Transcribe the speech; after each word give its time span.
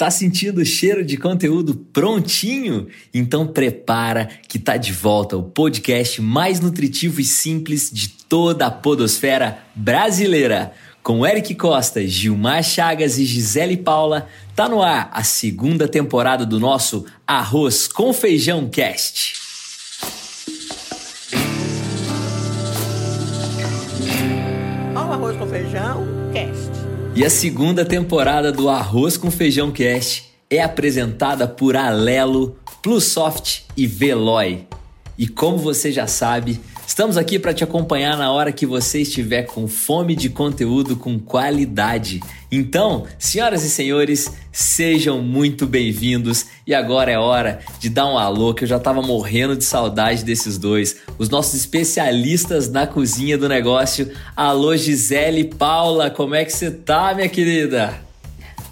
Tá 0.00 0.10
sentindo 0.10 0.62
o 0.62 0.64
cheiro 0.64 1.04
de 1.04 1.18
conteúdo 1.18 1.74
prontinho? 1.74 2.88
Então 3.12 3.46
prepara 3.46 4.30
que 4.48 4.58
tá 4.58 4.78
de 4.78 4.94
volta 4.94 5.36
o 5.36 5.42
podcast 5.42 6.22
mais 6.22 6.58
nutritivo 6.58 7.20
e 7.20 7.24
simples 7.24 7.90
de 7.92 8.08
toda 8.08 8.64
a 8.64 8.70
podosfera 8.70 9.58
brasileira. 9.74 10.72
Com 11.02 11.26
Eric 11.26 11.54
Costa, 11.54 12.00
Gilmar 12.06 12.62
Chagas 12.62 13.18
e 13.18 13.26
Gisele 13.26 13.76
Paula, 13.76 14.26
tá 14.56 14.66
no 14.70 14.82
ar 14.82 15.10
a 15.12 15.22
segunda 15.22 15.86
temporada 15.86 16.46
do 16.46 16.58
nosso 16.58 17.04
Arroz 17.26 17.86
com 17.86 18.10
Feijão 18.14 18.70
Cast. 18.70 19.34
Ó, 24.96 24.98
o 24.98 25.12
arroz 25.12 25.36
com 25.36 25.46
feijão, 25.46 26.06
cast. 26.32 26.79
E 27.14 27.24
a 27.24 27.28
segunda 27.28 27.84
temporada 27.84 28.52
do 28.52 28.68
Arroz 28.68 29.16
com 29.16 29.32
Feijão 29.32 29.72
Cast 29.72 30.30
é 30.48 30.62
apresentada 30.62 31.46
por 31.46 31.76
Alelo, 31.76 32.56
Plusoft 32.80 33.64
e 33.76 33.84
Veloy. 33.84 34.64
E 35.18 35.26
como 35.26 35.58
você 35.58 35.90
já 35.90 36.06
sabe, 36.06 36.60
estamos 36.90 37.16
aqui 37.16 37.38
para 37.38 37.54
te 37.54 37.62
acompanhar 37.62 38.18
na 38.18 38.32
hora 38.32 38.50
que 38.50 38.66
você 38.66 39.02
estiver 39.02 39.44
com 39.44 39.68
fome 39.68 40.16
de 40.16 40.28
conteúdo 40.28 40.96
com 40.96 41.20
qualidade. 41.20 42.20
Então, 42.50 43.06
senhoras 43.16 43.62
e 43.62 43.70
senhores, 43.70 44.32
sejam 44.50 45.22
muito 45.22 45.68
bem-vindos. 45.68 46.46
E 46.66 46.74
agora 46.74 47.12
é 47.12 47.16
hora 47.16 47.60
de 47.78 47.88
dar 47.88 48.06
um 48.06 48.18
alô 48.18 48.52
que 48.52 48.64
eu 48.64 48.68
já 48.68 48.76
estava 48.76 49.00
morrendo 49.00 49.54
de 49.54 49.62
saudade 49.62 50.24
desses 50.24 50.58
dois, 50.58 50.96
os 51.16 51.28
nossos 51.28 51.54
especialistas 51.54 52.68
na 52.68 52.88
cozinha 52.88 53.38
do 53.38 53.48
negócio. 53.48 54.10
Alô 54.34 54.76
Gisele 54.76 55.44
Paula, 55.44 56.10
como 56.10 56.34
é 56.34 56.44
que 56.44 56.52
você 56.52 56.72
tá, 56.72 57.14
minha 57.14 57.28
querida? 57.28 58.00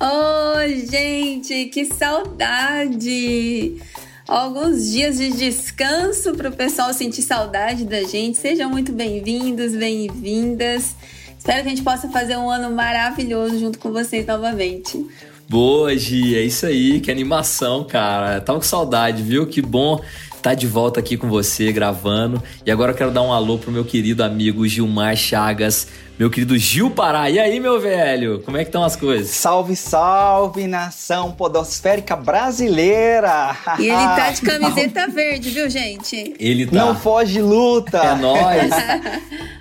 Oi, 0.00 0.86
gente, 0.90 1.66
que 1.66 1.84
saudade! 1.84 3.76
Alguns 4.28 4.90
dias 4.90 5.16
de 5.16 5.32
descanso 5.32 6.34
para 6.34 6.50
o 6.50 6.52
pessoal 6.52 6.92
sentir 6.92 7.22
saudade 7.22 7.86
da 7.86 8.02
gente. 8.02 8.36
Sejam 8.36 8.68
muito 8.68 8.92
bem-vindos, 8.92 9.74
bem-vindas. 9.74 10.94
Espero 11.38 11.62
que 11.62 11.68
a 11.68 11.70
gente 11.70 11.82
possa 11.82 12.10
fazer 12.10 12.36
um 12.36 12.50
ano 12.50 12.70
maravilhoso 12.70 13.58
junto 13.58 13.78
com 13.78 13.90
vocês 13.90 14.26
novamente. 14.26 15.02
Boa, 15.48 15.96
Gi, 15.96 16.36
é 16.36 16.42
isso 16.42 16.66
aí, 16.66 17.00
que 17.00 17.10
animação, 17.10 17.84
cara. 17.84 18.38
Tava 18.42 18.58
com 18.58 18.64
saudade, 18.66 19.22
viu? 19.22 19.46
Que 19.46 19.62
bom 19.62 19.98
estar 20.38 20.54
de 20.54 20.66
volta 20.66 21.00
aqui 21.00 21.16
com 21.16 21.28
você, 21.28 21.70
gravando. 21.72 22.42
E 22.64 22.70
agora 22.70 22.92
eu 22.92 22.96
quero 22.96 23.10
dar 23.10 23.22
um 23.22 23.32
alô 23.32 23.58
pro 23.58 23.70
meu 23.70 23.84
querido 23.84 24.22
amigo 24.22 24.66
Gilmar 24.66 25.16
Chagas, 25.16 25.88
meu 26.18 26.30
querido 26.30 26.56
Gil 26.56 26.90
Pará. 26.90 27.28
E 27.28 27.38
aí, 27.38 27.60
meu 27.60 27.80
velho, 27.80 28.40
como 28.44 28.56
é 28.56 28.60
que 28.60 28.68
estão 28.68 28.82
as 28.82 28.96
coisas? 28.96 29.28
Salve, 29.30 29.76
salve, 29.76 30.66
nação 30.66 31.32
podosférica 31.32 32.16
brasileira! 32.16 33.56
E 33.78 33.82
ele 33.82 33.92
tá 33.92 34.30
de 34.30 34.40
camiseta 34.42 35.08
verde, 35.08 35.50
viu, 35.50 35.68
gente? 35.68 36.34
Ele 36.38 36.66
tá. 36.66 36.72
Não 36.72 36.96
foge 36.96 37.42
luta! 37.42 37.98
É 37.98 38.14
nóis. 38.14 38.70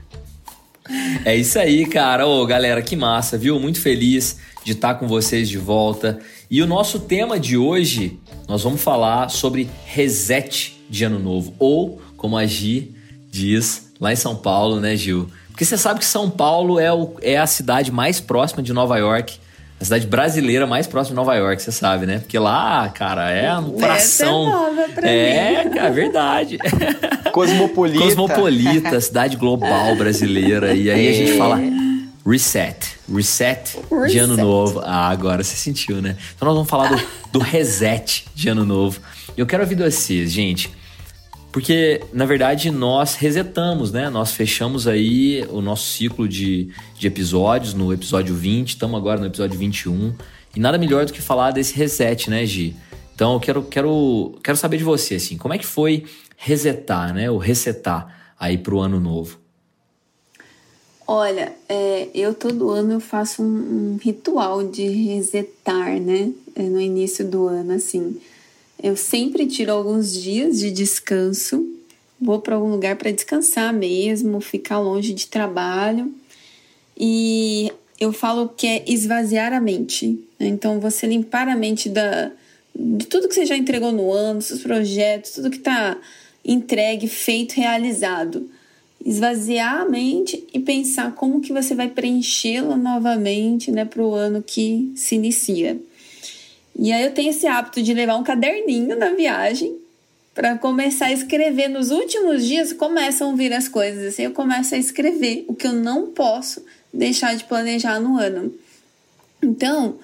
É 1.25 1.36
isso 1.36 1.59
aí, 1.59 1.86
cara. 1.86 2.25
Ô, 2.25 2.45
galera, 2.45 2.81
que 2.81 2.95
massa, 2.95 3.38
viu? 3.38 3.59
Muito 3.59 3.81
feliz 3.81 4.38
de 4.64 4.72
estar 4.72 4.95
com 4.95 5.06
vocês 5.06 5.50
de 5.50 5.58
volta. 5.58 6.19
E 6.50 6.62
o 6.62 6.66
nosso 6.66 7.02
tema 7.02 7.38
de 7.38 7.58
hoje, 7.58 8.17
nós 8.48 8.64
vamos 8.64 8.81
falar 8.81 9.30
sobre 9.30 9.70
reset 9.86 10.81
de 10.90 11.03
ano 11.03 11.20
novo. 11.20 11.53
Ou, 11.59 12.02
como 12.16 12.38
a 12.38 12.45
Gi 12.45 12.95
diz 13.30 13.92
lá 14.00 14.14
em 14.14 14.16
São 14.16 14.36
Paulo, 14.36 14.80
né, 14.80 14.95
Gil? 14.95 15.28
Porque 15.50 15.66
você 15.66 15.78
sabe 15.78 16.00
que 16.00 16.06
São 16.06 16.30
Paulo 16.30 16.80
é, 16.80 16.94
o, 16.94 17.16
é 17.22 17.38
a 17.38 17.48
cidade 17.48 17.92
mais 17.92 18.20
próxima 18.20 18.64
de 18.64 18.72
Nova 18.72 18.98
York. 18.98 19.40
A 19.80 19.84
cidade 19.84 20.08
brasileira 20.08 20.66
mais 20.66 20.88
próxima 20.88 21.14
de 21.14 21.18
Nova 21.18 21.36
York, 21.36 21.62
você 21.62 21.72
sabe, 21.72 22.06
né? 22.06 22.20
Porque 22.20 22.40
lá, 22.40 22.90
cara, 22.90 23.30
é 23.30 23.56
um 23.58 23.72
coração. 23.72 24.48
É 24.48 24.52
nova 24.52 24.90
pra 24.95 25.08
é, 25.08 25.66
mim. 25.66 25.72
cara, 25.72 25.88
é 25.88 25.92
verdade. 25.92 26.58
Cosmopolita. 27.31 28.03
Cosmopolita, 28.03 29.02
cidade 29.02 29.36
global 29.36 29.96
brasileira. 29.96 30.74
E 30.74 30.90
aí 30.90 31.07
a 31.07 31.13
gente 31.13 31.38
fala 31.38 31.59
reset. 32.29 32.97
Reset, 33.09 33.77
de 33.89 33.95
Reset. 33.95 34.19
ano 34.19 34.38
novo. 34.38 34.81
Ah, 34.83 35.09
agora 35.09 35.43
você 35.43 35.55
sentiu, 35.55 36.01
né? 36.01 36.17
Então 36.35 36.47
nós 36.47 36.55
vamos 36.55 36.69
falar 36.69 36.89
do, 36.89 37.01
do 37.33 37.39
reset 37.39 38.25
de 38.35 38.49
ano 38.49 38.65
novo. 38.65 38.99
E 39.35 39.39
eu 39.39 39.45
quero 39.45 39.63
ouvir 39.63 39.75
de 39.75 39.83
vocês, 39.83 40.31
gente. 40.31 40.69
Porque, 41.51 42.01
na 42.13 42.25
verdade, 42.25 42.69
nós 42.69 43.15
resetamos, 43.15 43.91
né? 43.91 44.09
Nós 44.09 44.31
fechamos 44.31 44.88
aí 44.88 45.43
o 45.49 45.61
nosso 45.61 45.89
ciclo 45.89 46.27
de, 46.27 46.69
de 46.99 47.07
episódios 47.07 47.73
no 47.73 47.91
episódio 47.93 48.35
20, 48.35 48.69
estamos 48.69 48.97
agora 48.97 49.19
no 49.19 49.25
episódio 49.25 49.57
21. 49.57 50.13
E 50.55 50.59
nada 50.59 50.77
melhor 50.77 51.05
do 51.05 51.13
que 51.13 51.21
falar 51.21 51.51
desse 51.51 51.75
reset, 51.75 52.29
né, 52.29 52.45
Gi? 52.45 52.75
Então 53.15 53.33
eu 53.33 53.39
quero, 53.39 53.63
quero, 53.63 54.38
quero 54.44 54.57
saber 54.57 54.77
de 54.77 54.83
você, 54.83 55.15
assim, 55.15 55.38
como 55.38 55.53
é 55.53 55.57
que 55.57 55.65
foi 55.65 56.05
resetar, 56.35 57.13
né? 57.13 57.31
O 57.31 57.38
resetar 57.38 58.33
aí 58.39 58.57
pro 58.57 58.79
ano 58.79 58.99
novo. 58.99 59.39
Olha, 61.09 61.56
é, 61.69 62.09
eu 62.13 62.34
todo 62.34 62.69
ano 62.69 62.95
eu 62.95 63.00
faço 63.00 63.41
um, 63.41 63.94
um 63.94 63.97
ritual 63.97 64.62
de 64.62 64.85
resetar, 64.90 66.01
né? 66.01 66.34
É, 66.53 66.63
no 66.63 66.81
início 66.81 67.25
do 67.25 67.47
ano, 67.47 67.72
assim. 67.72 68.18
Eu 68.84 68.97
sempre 68.97 69.47
tiro 69.47 69.72
alguns 69.72 70.12
dias 70.12 70.59
de 70.59 70.69
descanso, 70.69 71.66
vou 72.19 72.41
para 72.41 72.56
algum 72.56 72.69
lugar 72.69 72.97
para 72.97 73.09
descansar 73.09 73.73
mesmo, 73.73 74.41
ficar 74.41 74.79
longe 74.79 75.13
de 75.13 75.28
trabalho. 75.28 76.13
E 76.97 77.72
eu 77.97 78.12
falo 78.12 78.50
que 78.50 78.68
é 78.68 78.84
esvaziar 78.85 79.53
a 79.53 79.62
mente. 79.62 80.07
né? 80.38 80.47
Então, 80.47 80.78
você 80.78 81.07
limpar 81.07 81.47
a 81.47 81.56
mente 81.56 81.88
da, 81.88 82.31
de 82.75 83.07
tudo 83.07 83.29
que 83.29 83.34
você 83.35 83.45
já 83.45 83.56
entregou 83.56 83.94
no 83.94 84.12
ano, 84.12 84.41
seus 84.41 84.62
projetos, 84.62 85.31
tudo 85.31 85.50
que 85.50 85.57
está 85.57 85.97
entregue, 86.44 87.07
feito, 87.07 87.53
realizado. 87.53 88.50
Esvaziar 89.07 89.81
a 89.81 89.85
mente 89.85 90.45
e 90.53 90.59
pensar 90.59 91.13
como 91.16 91.40
que 91.40 91.53
você 91.53 91.73
vai 91.73 91.88
preenchê-la 91.88 92.75
novamente 92.75 93.72
né, 93.72 93.85
para 93.85 94.03
o 94.03 94.13
ano 94.13 94.44
que 94.45 94.91
se 94.97 95.16
inicia. 95.16 95.79
E 96.78 96.91
aí 96.91 97.06
eu 97.06 97.13
tenho 97.13 97.29
esse 97.29 97.47
hábito 97.47 97.81
de 97.81 97.94
levar 97.94 98.18
um 98.18 98.23
caderninho 98.23 98.97
na 98.97 99.12
viagem 99.13 99.78
para 100.35 100.57
começar 100.57 101.06
a 101.06 101.13
escrever. 101.13 101.69
Nos 101.69 101.90
últimos 101.90 102.45
dias 102.45 102.73
começam 102.73 103.31
a 103.31 103.35
vir 103.35 103.53
as 103.53 103.69
coisas, 103.69 104.06
assim, 104.13 104.23
eu 104.23 104.31
começo 104.31 104.75
a 104.75 104.78
escrever 104.78 105.45
o 105.47 105.56
que 105.56 105.68
eu 105.68 105.74
não 105.74 106.07
posso 106.07 106.66
deixar 106.94 107.34
de 107.34 107.45
planejar 107.45 108.01
no 108.01 108.18
ano. 108.19 108.53
Então, 109.41 109.97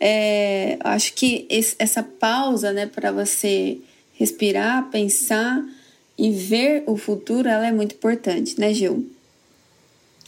é, 0.00 0.78
acho 0.80 1.12
que 1.12 1.46
esse- 1.50 1.76
essa 1.78 2.02
pausa, 2.02 2.72
né, 2.72 2.86
para 2.86 3.12
você 3.12 3.76
respirar, 4.14 4.88
pensar 4.90 5.62
e 6.18 6.30
ver 6.32 6.84
o 6.86 6.96
futuro, 6.96 7.48
ela 7.48 7.66
é 7.66 7.72
muito 7.72 7.94
importante, 7.94 8.58
né, 8.58 8.72
Gil? 8.72 9.06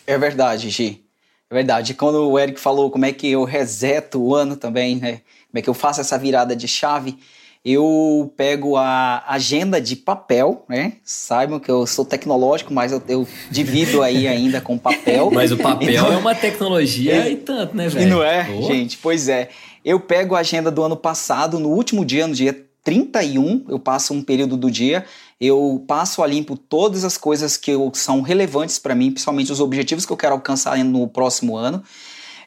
É 0.07 0.17
verdade, 0.19 0.71
Gi. 0.71 1.03
É 1.51 1.55
verdade. 1.55 1.95
Quando 1.95 2.29
o 2.31 2.39
Eric 2.39 2.61
falou 2.61 2.91
como 2.91 3.05
é 3.07 3.13
que 3.13 3.29
eu 3.31 3.45
reseto 3.45 4.21
o 4.23 4.35
ano 4.35 4.57
também, 4.57 4.97
né? 4.97 5.13
Como 5.51 5.59
é 5.59 5.63
que 5.63 5.69
eu 5.69 5.75
faço 5.75 6.01
essa 6.01 6.19
virada 6.19 6.55
de 6.55 6.69
chave, 6.69 7.19
eu 7.65 8.33
pego 8.37 8.77
a 8.77 9.25
agenda 9.27 9.81
de 9.81 9.97
papel, 9.97 10.65
né? 10.69 10.95
Saibam 11.03 11.59
que 11.59 11.71
eu 11.71 11.87
sou 11.87 12.05
tecnológico, 12.05 12.73
mas 12.73 12.93
eu, 12.93 13.03
eu 13.09 13.27
divido 13.51 14.03
aí 14.03 14.29
ainda 14.29 14.61
com 14.61 14.77
papel. 14.79 15.31
Mas 15.33 15.51
o 15.53 15.57
papel 15.57 15.91
Então- 15.91 16.13
é 16.13 16.17
uma 16.17 16.35
tecnologia 16.35 17.29
e 17.29 17.37
tanto, 17.37 17.77
né, 17.77 17.89
velho? 17.89 18.07
E 18.07 18.11
não 18.11 18.23
é, 18.23 18.45
Pô. 18.45 18.63
gente? 18.63 18.97
Pois 18.99 19.29
é. 19.29 19.49
Eu 19.85 19.99
pego 19.99 20.35
a 20.35 20.41
agenda 20.41 20.71
do 20.71 20.83
ano 20.83 20.97
passado, 20.97 21.59
no 21.59 21.71
último 21.71 22.05
dia, 22.05 22.27
no 22.27 22.35
dia 22.35 22.53
31, 22.89 23.65
eu 23.69 23.79
passo 23.79 24.15
um 24.15 24.23
período 24.23 24.57
do 24.57 24.71
dia, 24.71 25.05
eu 25.39 25.85
passo 25.87 26.23
a 26.23 26.27
limpo 26.27 26.57
todas 26.57 27.05
as 27.05 27.19
coisas 27.19 27.57
que 27.59 27.71
eu- 27.71 27.91
são 27.95 28.23
relevantes 28.23 28.79
para 28.79 28.95
mim, 28.95 29.11
principalmente 29.11 29.53
os 29.53 29.61
objetivos 29.61 30.07
que 30.07 30.13
eu 30.13 30.17
quero 30.17 30.33
alcançar 30.33 30.79
no 30.83 31.07
próximo 31.07 31.55
ano. 31.57 31.83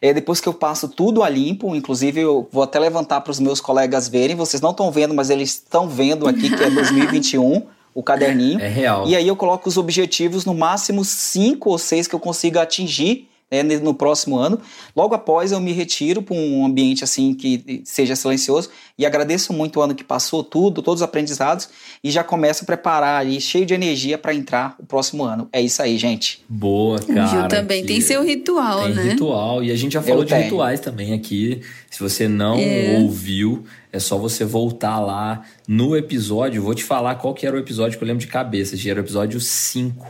É, 0.01 0.11
depois 0.11 0.41
que 0.41 0.49
eu 0.49 0.53
passo 0.53 0.87
tudo 0.87 1.21
a 1.21 1.29
limpo, 1.29 1.75
inclusive 1.75 2.19
eu 2.21 2.49
vou 2.51 2.63
até 2.63 2.79
levantar 2.79 3.21
para 3.21 3.29
os 3.29 3.39
meus 3.39 3.61
colegas 3.61 4.07
verem, 4.07 4.35
vocês 4.35 4.59
não 4.59 4.71
estão 4.71 4.91
vendo, 4.91 5.13
mas 5.13 5.29
eles 5.29 5.49
estão 5.51 5.87
vendo 5.87 6.27
aqui 6.27 6.49
que 6.49 6.63
é 6.63 6.69
2021, 6.71 7.61
o 7.93 8.01
caderninho. 8.01 8.59
É 8.59 8.67
real. 8.67 9.05
E 9.07 9.15
aí 9.15 9.27
eu 9.27 9.35
coloco 9.35 9.69
os 9.69 9.77
objetivos 9.77 10.43
no 10.43 10.55
máximo 10.55 11.05
cinco 11.05 11.69
ou 11.69 11.77
seis 11.77 12.07
que 12.07 12.15
eu 12.15 12.19
consiga 12.19 12.63
atingir 12.63 13.27
ne- 13.51 13.77
no 13.79 13.93
próximo 13.93 14.37
ano. 14.37 14.59
Logo 14.95 15.13
após 15.13 15.51
eu 15.51 15.59
me 15.59 15.73
retiro 15.73 16.21
para 16.21 16.35
um 16.35 16.65
ambiente 16.65 17.03
assim 17.03 17.33
que 17.33 17.81
seja 17.85 18.15
silencioso 18.15 18.69
e 18.97 19.05
agradeço 19.05 19.51
muito 19.51 19.79
o 19.79 19.81
ano 19.81 19.93
que 19.93 20.03
passou, 20.03 20.43
tudo, 20.43 20.81
todos 20.81 21.01
os 21.01 21.03
aprendizados 21.03 21.69
e 22.03 22.09
já 22.09 22.23
começo 22.23 22.63
a 22.63 22.65
preparar 22.65 23.19
ali 23.21 23.41
cheio 23.41 23.65
de 23.65 23.73
energia 23.73 24.17
para 24.17 24.33
entrar 24.33 24.75
o 24.79 24.85
próximo 24.85 25.23
ano. 25.23 25.49
É 25.51 25.61
isso 25.61 25.81
aí, 25.81 25.97
gente. 25.97 26.43
Boa, 26.47 26.99
cara. 26.99 27.25
o 27.25 27.27
Gil 27.27 27.47
também 27.47 27.85
tem 27.85 27.99
seu 27.99 28.23
ritual, 28.23 28.83
Tem 28.85 28.93
né? 28.95 29.03
ritual. 29.03 29.63
E 29.63 29.71
a 29.71 29.75
gente 29.75 29.93
já 29.93 30.01
falou 30.01 30.19
Eu 30.19 30.23
de 30.25 30.29
tenho. 30.31 30.43
rituais 30.45 30.79
também 30.79 31.13
aqui. 31.13 31.61
Se 31.89 31.99
você 31.99 32.27
não 32.27 32.55
É. 32.57 32.97
ouviu, 33.01 33.65
é 33.91 33.99
só 33.99 34.17
você 34.17 34.45
voltar 34.45 34.99
lá 34.99 35.41
no 35.67 35.95
episódio. 35.97 36.61
Vou 36.63 36.73
te 36.73 36.83
falar 36.83 37.15
qual 37.15 37.33
que 37.33 37.45
era 37.45 37.55
o 37.55 37.59
episódio 37.59 37.97
que 37.97 38.03
eu 38.03 38.07
lembro 38.07 38.21
de 38.21 38.27
cabeça. 38.27 38.75
Era 38.89 38.99
o 39.01 39.03
episódio 39.03 39.39
5. 39.39 40.07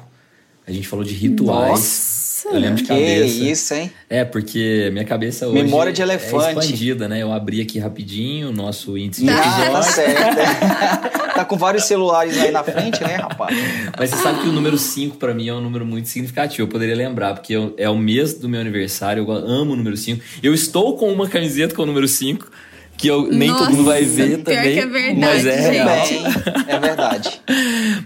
A 0.67 0.71
gente 0.71 0.87
falou 0.87 1.03
de 1.03 1.13
rituais. 1.13 1.69
Nossa! 1.71 2.20
Eu 2.45 2.59
lembro 2.59 2.75
de 2.77 2.83
Que 2.83 2.87
cabeça. 2.89 3.43
isso, 3.43 3.73
hein? 3.73 3.91
É, 4.09 4.23
porque 4.25 4.89
minha 4.91 5.05
cabeça 5.05 5.47
hoje 5.47 5.61
Memória 5.63 5.91
de 5.93 6.01
é 6.01 6.05
elefante. 6.05 6.59
expandida, 6.59 7.07
né? 7.07 7.21
Eu 7.21 7.31
abri 7.31 7.61
aqui 7.61 7.77
rapidinho 7.79 8.49
o 8.49 8.53
nosso 8.53 8.97
índice 8.97 9.23
de 9.23 9.29
Ah, 9.29 9.69
tá 9.71 9.81
certo. 9.83 10.37
tá 11.35 11.45
com 11.45 11.57
vários 11.57 11.85
celulares 11.85 12.37
aí 12.37 12.51
na 12.51 12.63
frente, 12.63 13.01
né, 13.03 13.15
rapaz? 13.15 13.55
Mas 13.97 14.09
você 14.09 14.17
sabe 14.17 14.41
que 14.41 14.47
o 14.49 14.51
número 14.51 14.77
5 14.77 15.17
pra 15.17 15.33
mim 15.33 15.47
é 15.49 15.53
um 15.53 15.61
número 15.61 15.85
muito 15.85 16.07
significativo. 16.09 16.63
Eu 16.63 16.67
poderia 16.67 16.95
lembrar, 16.95 17.33
porque 17.33 17.53
eu- 17.53 17.73
é 17.77 17.89
o 17.89 17.97
mês 17.97 18.33
do 18.33 18.49
meu 18.49 18.59
aniversário, 18.61 19.23
eu 19.23 19.31
amo 19.31 19.73
o 19.73 19.75
número 19.75 19.95
5. 19.97 20.21
Eu 20.41 20.53
estou 20.53 20.97
com 20.97 21.11
uma 21.11 21.27
camiseta 21.27 21.73
com 21.75 21.83
o 21.83 21.85
número 21.85 22.07
5, 22.07 22.49
que 22.97 23.07
eu, 23.07 23.27
nem 23.31 23.49
Nossa, 23.49 23.65
todo 23.65 23.75
mundo 23.75 23.85
vai 23.85 24.03
ver 24.03 24.39
pior 24.43 24.55
também. 24.55 24.73
que 24.73 24.79
é 24.79 24.85
verdade, 24.85 25.19
mas 25.19 25.45
é 25.45 25.57
gente. 25.61 25.71
real. 25.73 25.87
Bem, 26.07 26.23
é 26.67 26.79
verdade. 26.79 27.41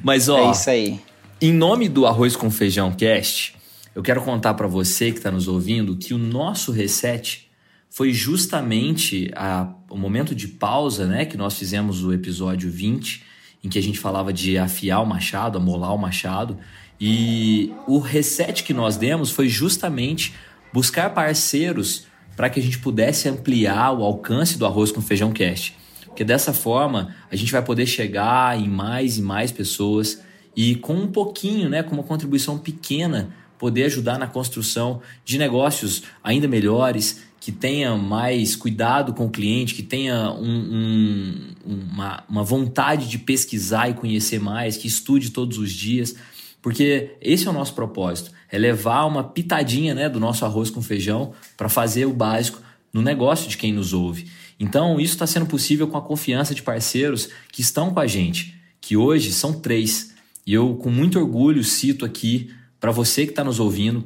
Mas 0.04 0.30
ó, 0.30 0.48
É 0.50 0.52
isso 0.52 0.70
aí. 0.70 1.00
Em 1.42 1.52
nome 1.52 1.90
do 1.90 2.06
Arroz 2.06 2.36
com 2.36 2.50
Feijão 2.50 2.92
Cast, 2.94 3.54
eu 3.96 4.04
quero 4.04 4.22
contar 4.22 4.54
para 4.54 4.68
você 4.68 5.12
que 5.12 5.18
está 5.18 5.32
nos 5.32 5.48
ouvindo 5.48 5.96
que 5.96 6.14
o 6.14 6.18
nosso 6.18 6.72
reset 6.72 7.50
foi 7.90 8.12
justamente 8.14 9.32
a- 9.36 9.74
o 9.90 9.98
momento 9.98 10.36
de 10.36 10.50
pausa, 10.50 11.06
né? 11.08 11.26
Que 11.26 11.38
nós 11.38 11.58
fizemos 11.58 12.04
o 12.04 12.12
episódio 12.12 12.70
20, 12.70 13.24
em 13.64 13.70
que 13.70 13.80
a 13.80 13.82
gente 13.82 13.98
falava 13.98 14.34
de 14.34 14.58
afiar 14.58 15.02
o 15.02 15.06
machado, 15.06 15.58
amolar 15.58 15.96
o 15.96 15.98
machado. 15.98 16.58
E 17.00 17.72
o 17.88 17.98
reset 18.00 18.64
que 18.64 18.74
nós 18.74 18.98
demos 18.98 19.32
foi 19.32 19.48
justamente 19.48 20.34
buscar 20.74 21.14
parceiros 21.14 22.06
para 22.36 22.50
que 22.50 22.60
a 22.60 22.64
gente 22.64 22.80
pudesse 22.80 23.30
ampliar 23.30 23.94
o 23.94 24.04
alcance 24.04 24.58
do 24.58 24.66
Arroz 24.66 24.92
com 24.92 25.02
Feijão 25.02 25.32
Cast. 25.32 25.74
Porque 26.06 26.24
dessa 26.24 26.52
forma 26.54 27.16
a 27.32 27.36
gente 27.36 27.52
vai 27.52 27.62
poder 27.62 27.86
chegar 27.86 28.60
em 28.60 28.68
mais 28.68 29.18
e 29.18 29.22
mais 29.22 29.52
pessoas 29.52 30.22
e 30.56 30.76
com 30.76 30.96
um 30.96 31.08
pouquinho, 31.08 31.70
né, 31.70 31.82
com 31.82 31.94
uma 31.94 32.04
contribuição 32.04 32.58
pequena, 32.58 33.34
poder 33.58 33.84
ajudar 33.86 34.18
na 34.20 34.28
construção 34.28 35.02
de 35.24 35.38
negócios 35.38 36.04
ainda 36.24 36.48
melhores, 36.48 37.24
que 37.40 37.52
tenha 37.52 37.96
mais 37.96 38.56
cuidado 38.56 39.14
com 39.14 39.26
o 39.26 39.30
cliente, 39.30 39.76
que 39.76 39.84
tenha 39.84 40.32
um- 40.32 41.56
um- 41.66 41.84
uma, 41.92 42.24
uma 42.28 42.44
vontade 42.44 43.08
de 43.08 43.20
pesquisar 43.20 43.90
e 43.90 43.94
conhecer 43.94 44.40
mais, 44.40 44.78
que 44.78 44.88
estude 44.88 45.30
todos 45.30 45.58
os 45.60 45.72
dias. 45.72 46.16
Porque 46.62 47.12
esse 47.22 47.46
é 47.48 47.50
o 47.52 47.54
nosso 47.54 47.76
propósito, 47.76 48.32
é 48.52 48.58
levar 48.58 49.06
uma 49.06 49.24
pitadinha 49.24 49.94
né, 49.94 50.10
do 50.10 50.20
nosso 50.20 50.44
arroz 50.44 50.72
com 50.72 50.82
feijão 50.82 51.34
para 51.56 51.70
fazer 51.70 52.06
o 52.06 52.14
básico 52.14 52.60
no 52.92 53.02
negócio 53.04 53.48
de 53.48 53.58
quem 53.58 53.72
nos 53.72 53.94
ouve. 53.94 54.28
Então, 54.60 55.00
isso 55.00 55.14
está 55.14 55.28
sendo 55.28 55.46
possível 55.46 55.88
com 55.88 55.98
a 55.98 56.02
confiança 56.02 56.56
de 56.56 56.64
parceiros 56.64 57.30
que 57.52 57.62
estão 57.62 57.94
com 57.94 58.00
a 58.00 58.08
gente, 58.08 58.56
que 58.82 58.98
hoje 58.98 59.32
são 59.32 59.54
três. 59.54 60.16
E 60.48 60.54
eu, 60.54 60.76
com 60.76 60.90
muito 60.90 61.20
orgulho, 61.20 61.64
cito 61.64 62.06
aqui 62.06 62.50
para 62.86 62.92
você 62.92 63.26
que 63.26 63.32
está 63.32 63.44
nos 63.44 63.60
ouvindo, 63.60 64.06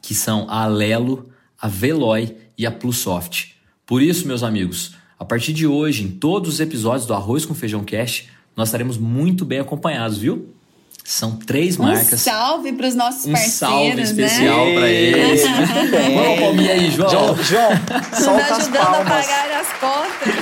que 0.00 0.14
são 0.14 0.46
a 0.48 0.62
Alelo, 0.62 1.28
a 1.60 1.66
Veloy 1.66 2.36
e 2.56 2.64
a 2.64 2.70
Plusoft. 2.70 3.56
Por 3.84 4.00
isso, 4.00 4.28
meus 4.28 4.44
amigos, 4.44 4.94
a 5.18 5.24
partir 5.24 5.52
de 5.52 5.66
hoje, 5.66 6.04
em 6.04 6.08
todos 6.08 6.54
os 6.54 6.60
episódios 6.60 7.04
do 7.04 7.14
Arroz 7.14 7.44
com 7.44 7.52
Feijão 7.52 7.82
Cast, 7.82 8.30
nós 8.56 8.68
estaremos 8.68 8.96
muito 8.96 9.44
bem 9.44 9.58
acompanhados, 9.58 10.18
viu? 10.18 10.54
São 11.02 11.34
três 11.34 11.76
Um 11.76 11.82
marcas. 11.82 12.20
salve 12.20 12.72
para 12.74 12.86
os 12.86 12.94
nossos 12.94 13.26
Um 13.26 13.32
parceiros, 13.32 13.58
salve 13.58 13.94
né? 13.96 14.02
especial 14.02 14.66
para 14.72 14.88
eles. 14.88 15.42
Muito 15.48 15.90
bem. 15.90 16.14
Vamos 16.14 16.38
palminha 16.38 16.72
aí, 16.74 16.90
João. 16.92 17.10
João, 17.10 17.42
João 17.42 17.70
Nos 17.72 18.18
solta 18.24 18.44
as 18.44 18.52
ajudando 18.60 18.76
a 18.82 18.86
palmas. 18.86 19.26
pagar 19.26 19.50
as 19.50 19.72
contas. 19.80 20.34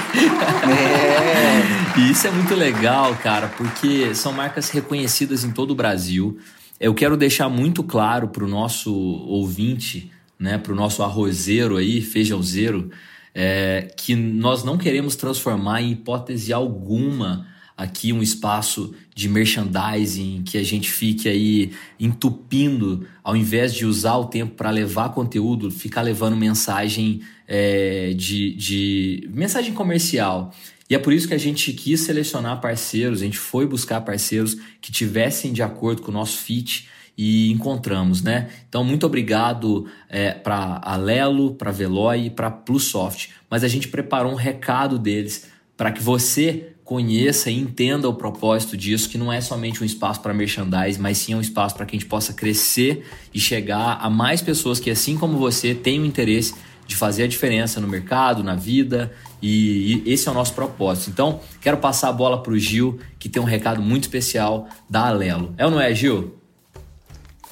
É. 1.96 1.98
E 1.98 2.10
isso 2.10 2.26
é 2.26 2.30
muito 2.30 2.54
legal, 2.54 3.16
cara, 3.22 3.48
porque 3.56 4.14
são 4.14 4.34
marcas 4.34 4.68
reconhecidas 4.68 5.44
em 5.44 5.50
todo 5.50 5.70
o 5.70 5.74
Brasil. 5.74 6.38
Eu 6.80 6.94
quero 6.94 7.14
deixar 7.14 7.50
muito 7.50 7.84
claro 7.84 8.28
para 8.28 8.42
o 8.42 8.48
nosso 8.48 8.90
ouvinte, 8.94 10.10
né, 10.38 10.56
para 10.56 10.72
o 10.72 10.74
nosso 10.74 11.02
arrozeiro 11.02 11.76
aí, 11.76 12.00
feijãozeiro, 12.00 12.90
é, 13.34 13.92
que 13.98 14.16
nós 14.16 14.64
não 14.64 14.78
queremos 14.78 15.14
transformar 15.14 15.82
em 15.82 15.92
hipótese 15.92 16.54
alguma 16.54 17.46
aqui 17.76 18.14
um 18.14 18.22
espaço 18.22 18.94
de 19.14 19.28
merchandising 19.28 20.42
que 20.42 20.56
a 20.56 20.62
gente 20.62 20.90
fique 20.90 21.28
aí 21.28 21.72
entupindo, 21.98 23.06
ao 23.22 23.36
invés 23.36 23.74
de 23.74 23.84
usar 23.84 24.16
o 24.16 24.26
tempo 24.26 24.54
para 24.54 24.70
levar 24.70 25.10
conteúdo, 25.10 25.70
ficar 25.70 26.00
levando 26.00 26.34
mensagem 26.34 27.20
é, 27.46 28.14
de, 28.14 28.54
de 28.54 29.28
mensagem 29.34 29.74
comercial. 29.74 30.54
E 30.90 30.94
é 30.96 30.98
por 30.98 31.12
isso 31.12 31.28
que 31.28 31.34
a 31.34 31.38
gente 31.38 31.72
quis 31.72 32.00
selecionar 32.00 32.60
parceiros, 32.60 33.22
a 33.22 33.24
gente 33.24 33.38
foi 33.38 33.64
buscar 33.64 34.00
parceiros 34.00 34.56
que 34.80 34.90
tivessem 34.90 35.52
de 35.52 35.62
acordo 35.62 36.02
com 36.02 36.10
o 36.10 36.14
nosso 36.14 36.38
fit 36.38 36.88
e 37.16 37.52
encontramos, 37.52 38.22
né? 38.22 38.48
Então, 38.68 38.82
muito 38.82 39.06
obrigado 39.06 39.86
é, 40.08 40.32
para 40.32 40.80
a 40.82 40.96
Lelo, 40.96 41.54
para 41.54 41.70
Veloy 41.70 42.26
e 42.26 42.30
para 42.30 42.50
Plusoft. 42.50 43.30
Mas 43.48 43.62
a 43.62 43.68
gente 43.68 43.86
preparou 43.86 44.32
um 44.32 44.36
recado 44.36 44.98
deles 44.98 45.46
para 45.76 45.92
que 45.92 46.02
você 46.02 46.72
conheça 46.82 47.52
e 47.52 47.56
entenda 47.56 48.08
o 48.08 48.14
propósito 48.14 48.76
disso, 48.76 49.08
que 49.08 49.16
não 49.16 49.32
é 49.32 49.40
somente 49.40 49.80
um 49.80 49.86
espaço 49.86 50.20
para 50.20 50.34
merchandise, 50.34 50.98
mas 50.98 51.18
sim 51.18 51.36
um 51.36 51.40
espaço 51.40 51.76
para 51.76 51.86
que 51.86 51.94
a 51.94 51.98
gente 51.98 52.08
possa 52.08 52.32
crescer 52.32 53.06
e 53.32 53.38
chegar 53.38 53.98
a 54.00 54.10
mais 54.10 54.42
pessoas 54.42 54.80
que, 54.80 54.90
assim 54.90 55.16
como 55.16 55.38
você, 55.38 55.72
tenham 55.72 56.04
interesse 56.04 56.54
de 56.90 56.96
fazer 56.96 57.22
a 57.22 57.28
diferença 57.28 57.80
no 57.80 57.86
mercado, 57.86 58.42
na 58.42 58.56
vida, 58.56 59.12
e, 59.40 60.02
e 60.04 60.12
esse 60.12 60.26
é 60.26 60.30
o 60.32 60.34
nosso 60.34 60.52
propósito. 60.54 61.08
Então, 61.08 61.38
quero 61.60 61.76
passar 61.76 62.08
a 62.08 62.12
bola 62.12 62.42
para 62.42 62.52
o 62.52 62.58
Gil, 62.58 62.98
que 63.16 63.28
tem 63.28 63.40
um 63.40 63.44
recado 63.44 63.80
muito 63.80 64.02
especial 64.02 64.66
da 64.88 65.06
Alelo. 65.06 65.54
É 65.56 65.64
ou 65.64 65.70
não 65.70 65.80
é, 65.80 65.94
Gil? 65.94 66.36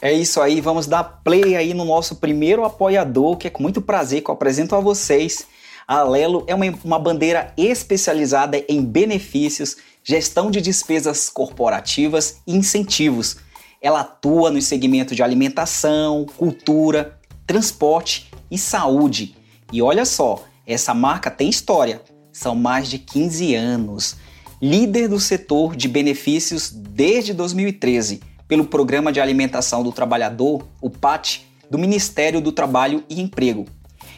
É 0.02 0.12
isso 0.12 0.40
aí, 0.40 0.60
vamos 0.60 0.88
dar 0.88 1.04
play 1.04 1.54
aí 1.54 1.72
no 1.72 1.84
nosso 1.84 2.16
primeiro 2.16 2.64
apoiador, 2.64 3.36
que 3.36 3.46
é 3.46 3.50
com 3.50 3.62
muito 3.62 3.80
prazer 3.80 4.22
que 4.22 4.28
eu 4.28 4.34
apresento 4.34 4.74
a 4.74 4.80
vocês. 4.80 5.46
A 5.86 5.98
Alelo 6.00 6.42
é 6.48 6.54
uma, 6.54 6.66
uma 6.82 6.98
bandeira 6.98 7.52
especializada 7.56 8.60
em 8.68 8.84
benefícios, 8.84 9.76
gestão 10.02 10.50
de 10.50 10.60
despesas 10.60 11.30
corporativas 11.30 12.40
e 12.44 12.56
incentivos. 12.56 13.36
Ela 13.80 14.00
atua 14.00 14.50
no 14.50 14.60
segmento 14.60 15.14
de 15.14 15.22
alimentação, 15.22 16.26
cultura, 16.36 17.16
transporte 17.46 18.28
e 18.50 18.56
saúde. 18.58 19.36
E 19.72 19.82
olha 19.82 20.04
só, 20.04 20.44
essa 20.66 20.94
marca 20.94 21.30
tem 21.30 21.48
história. 21.48 22.00
São 22.32 22.54
mais 22.54 22.88
de 22.88 22.98
15 22.98 23.54
anos. 23.54 24.16
Líder 24.60 25.08
do 25.08 25.20
setor 25.20 25.76
de 25.76 25.88
benefícios 25.88 26.70
desde 26.70 27.32
2013 27.32 28.20
pelo 28.48 28.64
Programa 28.64 29.12
de 29.12 29.20
Alimentação 29.20 29.82
do 29.82 29.92
Trabalhador, 29.92 30.66
o 30.80 30.88
PAT, 30.88 31.42
do 31.70 31.78
Ministério 31.78 32.40
do 32.40 32.50
Trabalho 32.50 33.04
e 33.08 33.20
Emprego. 33.20 33.66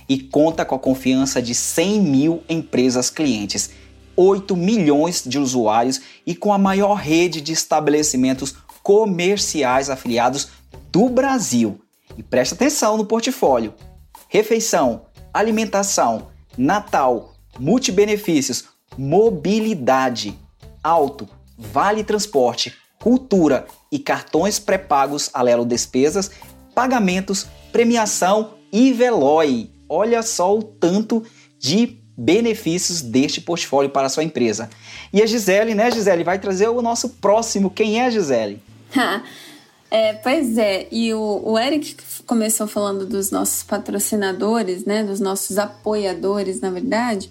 E 0.09 0.19
conta 0.19 0.65
com 0.65 0.75
a 0.75 0.79
confiança 0.79 1.43
de 1.43 1.55
100 1.55 2.01
mil 2.01 2.43
empresas 2.49 3.11
clientes, 3.11 3.71
8 4.17 4.57
milhões 4.57 5.25
de 5.27 5.39
usuários 5.39 6.01
e 6.25 6.35
com 6.35 6.53
a 6.53 6.59
maior 6.59 6.95
rede 6.95 7.41
de 7.41 7.53
estabelecimentos 7.53 8.55
comerciais 8.83 9.91
afiliados 9.91 10.49
do 10.93 11.09
Brasil. 11.09 11.81
E 12.17 12.23
presta 12.23 12.55
atenção 12.55 12.97
no 12.97 13.05
portfólio: 13.05 13.75
refeição, 14.31 15.03
alimentação, 15.35 16.29
Natal, 16.57 17.35
multibenefícios, 17.59 18.65
mobilidade, 18.97 20.39
auto, 20.83 21.29
vale 21.59 22.05
transporte, 22.05 22.75
cultura 23.03 23.67
e 23.91 23.99
cartões 23.99 24.59
pré-pagos 24.59 25.31
Alelo 25.35 25.67
Despesas, 25.67 26.31
pagamentos, 26.75 27.47
premiação 27.73 28.55
e 28.73 28.93
Veloy. 28.93 29.71
Olha 29.89 30.23
só 30.23 30.57
o 30.57 30.63
tanto 30.63 31.25
de 31.59 31.99
benefícios 32.17 33.01
deste 33.01 33.41
portfólio 33.41 33.91
para 33.91 34.07
a 34.07 34.11
sua 34.11 34.23
empresa. 34.23 34.71
E 35.13 35.23
a 35.23 35.27
Gisele, 35.27 35.75
né, 35.75 35.91
Gisele, 35.91 36.23
vai 36.23 36.39
trazer 36.39 36.69
o 36.69 36.83
nosso 36.83 37.09
próximo. 37.09 37.71
Quem 37.71 38.01
é 38.01 38.07
a 38.07 38.11
Gisele? 38.11 38.63
É, 39.91 40.13
pois 40.13 40.57
é, 40.57 40.87
e 40.93 41.13
o, 41.13 41.43
o 41.45 41.59
Eric 41.59 41.97
começou 42.25 42.69
falando 42.69 43.05
dos 43.05 43.33
nossos 43.33 43.65
patrocinadores, 43.65 44.85
né, 44.85 45.03
dos 45.03 45.19
nossos 45.19 45.59
apoiadores, 45.59 46.61
na 46.61 46.71
verdade. 46.71 47.29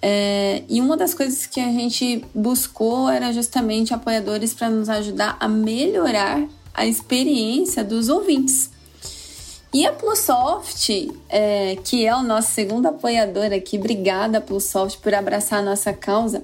É, 0.00 0.62
e 0.68 0.80
uma 0.80 0.96
das 0.96 1.12
coisas 1.12 1.46
que 1.46 1.60
a 1.60 1.70
gente 1.70 2.24
buscou 2.32 3.08
era 3.08 3.32
justamente 3.32 3.92
apoiadores 3.92 4.54
para 4.54 4.70
nos 4.70 4.88
ajudar 4.88 5.36
a 5.40 5.48
melhorar 5.48 6.46
a 6.72 6.86
experiência 6.86 7.82
dos 7.82 8.08
ouvintes. 8.08 8.70
E 9.72 9.86
a 9.86 9.92
Plusoft, 9.92 11.12
é, 11.28 11.76
que 11.84 12.06
é 12.06 12.14
o 12.14 12.22
nosso 12.22 12.52
segundo 12.52 12.86
apoiador 12.86 13.52
aqui, 13.52 13.78
obrigada 13.78 14.40
Plusoft 14.40 14.98
por 15.00 15.14
abraçar 15.14 15.60
a 15.60 15.62
nossa 15.62 15.92
causa. 15.92 16.42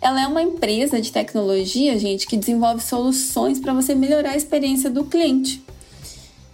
Ela 0.00 0.22
é 0.22 0.26
uma 0.26 0.42
empresa 0.42 1.00
de 1.00 1.12
tecnologia, 1.12 1.98
gente, 1.98 2.26
que 2.26 2.36
desenvolve 2.36 2.82
soluções 2.82 3.60
para 3.60 3.74
você 3.74 3.94
melhorar 3.94 4.30
a 4.30 4.36
experiência 4.36 4.88
do 4.88 5.04
cliente. 5.04 5.62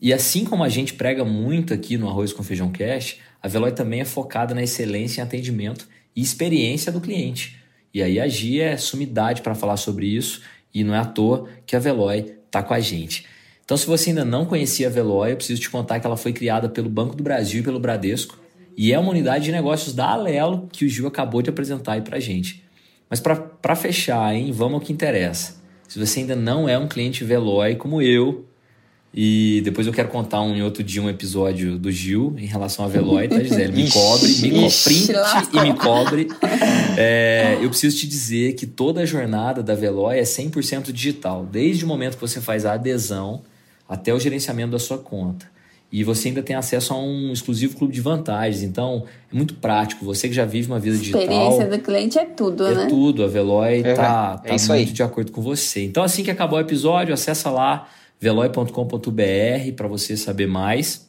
E 0.00 0.12
assim 0.12 0.44
como 0.44 0.64
a 0.64 0.68
gente 0.68 0.94
prega 0.94 1.24
muito 1.24 1.74
aqui 1.74 1.98
no 1.98 2.08
Arroz 2.08 2.32
com 2.32 2.42
Feijão 2.42 2.72
Cash, 2.72 3.18
a 3.42 3.48
Veloy 3.48 3.72
também 3.72 4.00
é 4.00 4.04
focada 4.04 4.54
na 4.54 4.62
excelência 4.62 5.20
em 5.20 5.24
atendimento 5.24 5.86
e 6.16 6.22
experiência 6.22 6.90
do 6.90 7.00
cliente. 7.00 7.58
E 7.92 8.02
aí 8.02 8.18
a 8.18 8.26
Gia 8.26 8.70
é 8.70 8.76
sumidade 8.76 9.42
para 9.42 9.54
falar 9.54 9.76
sobre 9.76 10.06
isso 10.06 10.42
e 10.72 10.82
não 10.82 10.94
é 10.94 10.98
à 10.98 11.04
toa 11.04 11.48
que 11.66 11.76
a 11.76 11.78
Veloy 11.78 12.34
está 12.46 12.62
com 12.62 12.72
a 12.72 12.80
gente. 12.80 13.26
Então, 13.64 13.76
se 13.76 13.86
você 13.86 14.10
ainda 14.10 14.24
não 14.24 14.46
conhecia 14.46 14.88
a 14.88 14.90
Veloy, 14.90 15.32
eu 15.32 15.36
preciso 15.36 15.60
te 15.60 15.70
contar 15.70 16.00
que 16.00 16.06
ela 16.06 16.16
foi 16.16 16.32
criada 16.32 16.68
pelo 16.68 16.88
Banco 16.88 17.14
do 17.14 17.22
Brasil 17.22 17.60
e 17.60 17.62
pelo 17.62 17.78
Bradesco 17.78 18.38
e 18.76 18.92
é 18.92 18.98
uma 18.98 19.10
unidade 19.10 19.44
de 19.44 19.52
negócios 19.52 19.94
da 19.94 20.08
Alelo 20.08 20.68
que 20.72 20.84
o 20.84 20.88
Gil 20.88 21.06
acabou 21.06 21.42
de 21.42 21.50
apresentar 21.50 21.92
aí 21.92 22.00
para 22.00 22.16
a 22.16 22.20
gente. 22.20 22.64
Mas 23.08 23.20
para 23.20 23.76
fechar, 23.76 24.34
hein, 24.34 24.50
vamos 24.52 24.74
ao 24.74 24.80
que 24.80 24.92
interessa. 24.92 25.60
Se 25.86 25.98
você 25.98 26.20
ainda 26.20 26.34
não 26.34 26.68
é 26.68 26.78
um 26.78 26.88
cliente 26.88 27.24
Veloy 27.24 27.76
como 27.76 28.00
eu, 28.00 28.46
e 29.12 29.60
depois 29.64 29.88
eu 29.88 29.92
quero 29.92 30.08
contar 30.08 30.40
um 30.40 30.54
em 30.54 30.62
outro 30.62 30.84
dia 30.84 31.02
um 31.02 31.10
episódio 31.10 31.76
do 31.76 31.90
Gil 31.90 32.34
em 32.38 32.46
relação 32.46 32.84
a 32.84 32.88
Veloy, 32.88 33.26
tá, 33.26 33.40
Gisele? 33.40 33.72
Me 33.72 33.90
cobre, 33.90 34.28
me 34.28 34.50
co 34.50 34.68
print 34.84 35.12
e 35.52 35.60
me 35.60 35.74
cobre. 35.74 36.28
É, 37.02 37.56
eu 37.62 37.70
preciso 37.70 37.96
te 37.96 38.06
dizer 38.06 38.54
que 38.54 38.66
toda 38.66 39.00
a 39.00 39.06
jornada 39.06 39.62
da 39.62 39.74
Veloy 39.74 40.18
é 40.18 40.22
100% 40.22 40.92
digital, 40.92 41.46
desde 41.50 41.84
o 41.84 41.88
momento 41.88 42.16
que 42.16 42.20
você 42.20 42.40
faz 42.42 42.66
a 42.66 42.74
adesão 42.74 43.42
até 43.88 44.12
o 44.12 44.20
gerenciamento 44.20 44.72
da 44.72 44.78
sua 44.78 44.98
conta. 44.98 45.46
E 45.90 46.04
você 46.04 46.28
ainda 46.28 46.42
tem 46.42 46.54
acesso 46.54 46.92
a 46.92 46.98
um 46.98 47.32
exclusivo 47.32 47.76
clube 47.76 47.94
de 47.94 48.00
vantagens. 48.00 48.62
Então, 48.62 49.04
é 49.32 49.34
muito 49.34 49.54
prático. 49.54 50.04
Você 50.04 50.28
que 50.28 50.34
já 50.34 50.44
vive 50.44 50.70
uma 50.70 50.78
vida 50.78 50.96
digital. 50.96 51.20
A 51.20 51.24
experiência 51.24 51.66
do 51.66 51.78
cliente 51.78 52.18
é 52.18 52.24
tudo, 52.24 52.66
é 52.66 52.74
né? 52.74 52.84
É 52.84 52.86
tudo. 52.86 53.24
A 53.24 53.28
Veloy 53.28 53.80
é, 53.80 53.94
tá, 53.94 54.40
é 54.44 54.48
tá 54.48 54.56
muito 54.56 54.72
aí. 54.72 54.84
de 54.84 55.02
acordo 55.02 55.32
com 55.32 55.40
você. 55.40 55.84
Então, 55.84 56.02
assim 56.02 56.22
que 56.22 56.30
acabar 56.30 56.56
o 56.56 56.60
episódio, 56.60 57.14
acessa 57.14 57.50
lá 57.50 57.88
veloy.com.br 58.20 59.72
para 59.76 59.88
você 59.88 60.16
saber 60.16 60.46
mais. 60.46 61.08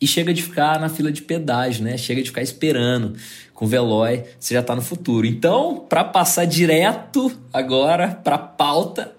E 0.00 0.06
chega 0.06 0.34
de 0.34 0.42
ficar 0.42 0.78
na 0.80 0.88
fila 0.88 1.10
de 1.10 1.22
pedágio, 1.22 1.84
né? 1.84 1.96
Chega 1.96 2.22
de 2.22 2.28
ficar 2.28 2.42
esperando. 2.42 3.16
Com 3.52 3.66
Veloy, 3.66 4.24
você 4.38 4.54
já 4.54 4.60
está 4.60 4.74
no 4.74 4.82
futuro. 4.82 5.26
Então, 5.26 5.86
para 5.88 6.04
passar 6.04 6.44
direto 6.44 7.32
agora 7.52 8.08
para 8.08 8.36
pauta, 8.36 9.14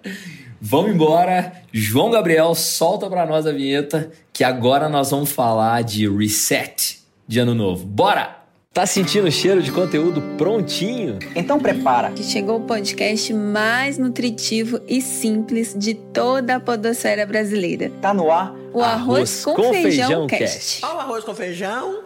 vamos 0.62 0.92
embora. 0.92 1.54
João 1.72 2.12
Gabriel, 2.12 2.54
solta 2.54 3.10
para 3.10 3.26
nós 3.26 3.48
a 3.48 3.52
vinheta, 3.52 4.12
que 4.34 4.44
agora 4.44 4.90
nós 4.90 5.12
vamos 5.12 5.32
falar 5.32 5.84
de 5.84 6.08
reset 6.10 7.00
de 7.28 7.40
ano 7.40 7.56
novo. 7.56 7.86
Bora! 7.86 8.45
Tá 8.76 8.86
sentindo 8.86 9.30
o 9.30 9.32
cheiro 9.32 9.64
de 9.64 9.72
conteúdo 9.72 10.22
prontinho? 10.38 11.18
Então 11.34 11.58
prepara. 11.58 12.12
Que 12.12 12.22
chegou 12.22 12.58
o 12.58 12.64
podcast 12.66 13.34
mais 13.34 13.98
nutritivo 13.98 14.82
e 14.86 15.00
simples 15.02 15.74
de 15.74 15.94
toda 15.94 16.58
a 16.58 16.60
podosfera 16.60 17.26
brasileira. 17.26 17.90
Tá 18.02 18.14
no 18.14 18.30
ar. 18.30 18.54
O 18.74 18.82
Arroz, 18.82 18.84
arroz 18.84 19.46
com, 19.46 19.56
com, 19.56 19.72
Feijão, 19.72 20.08
feijão 20.08 20.28
Cast. 20.28 20.42
Cast. 20.42 20.86
Olha 20.86 20.96
o 20.96 21.00
Arroz 21.00 21.24
com 21.24 21.34
Feijão. 21.34 22.04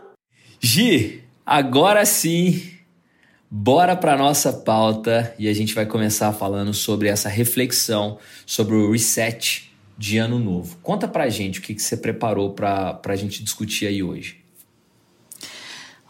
Gi, 0.62 1.24
agora 1.44 2.06
sim, 2.06 2.62
bora 3.50 3.96
pra 3.96 4.16
nossa 4.16 4.54
pauta 4.54 5.34
e 5.40 5.50
a 5.50 5.54
gente 5.56 5.74
vai 5.74 5.88
começar 5.88 6.32
falando 6.34 6.72
sobre 6.72 7.08
essa 7.08 7.30
reflexão 7.30 8.20
sobre 8.46 8.76
o 8.76 8.92
reset 8.92 9.74
de 9.98 10.20
ano 10.20 10.38
novo. 10.38 10.78
Conta 10.84 11.08
pra 11.08 11.30
gente 11.30 11.58
o 11.58 11.64
que, 11.64 11.74
que 11.74 11.82
você 11.82 11.98
preparou 11.98 12.52
pra, 12.52 12.94
pra 12.94 13.16
gente 13.16 13.44
discutir 13.44 13.88
aí 13.88 14.04
hoje. 14.04 14.38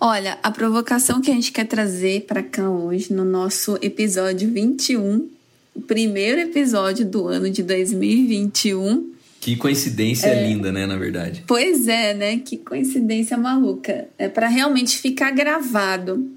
Olha, 0.01 0.39
a 0.41 0.49
provocação 0.49 1.19
que 1.19 1.29
a 1.29 1.33
gente 1.33 1.51
quer 1.51 1.65
trazer 1.65 2.21
para 2.21 2.41
cá 2.41 2.69
hoje, 2.69 3.11
no 3.11 3.25
nosso 3.25 3.77
episódio 3.81 4.49
21, 4.49 5.27
o 5.75 5.81
primeiro 5.81 6.39
episódio 6.39 7.05
do 7.05 7.27
ano 7.27 7.49
de 7.49 7.61
2021. 7.61 9.11
Que 9.41 9.57
coincidência 9.57 10.27
é, 10.27 10.47
linda, 10.47 10.71
né, 10.71 10.85
na 10.85 10.95
verdade. 10.95 11.43
Pois 11.45 11.89
é, 11.89 12.13
né? 12.13 12.39
Que 12.39 12.55
coincidência 12.55 13.37
maluca. 13.37 14.07
É 14.17 14.29
para 14.29 14.47
realmente 14.47 14.97
ficar 14.97 15.31
gravado 15.31 16.29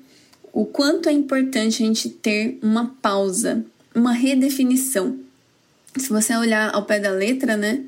o 0.52 0.66
quanto 0.66 1.08
é 1.08 1.12
importante 1.12 1.84
a 1.84 1.86
gente 1.86 2.08
ter 2.08 2.58
uma 2.60 2.94
pausa, 3.00 3.64
uma 3.94 4.12
redefinição. 4.12 5.16
Se 5.96 6.08
você 6.08 6.34
olhar 6.34 6.74
ao 6.74 6.84
pé 6.84 6.98
da 6.98 7.10
letra, 7.10 7.56
né? 7.56 7.84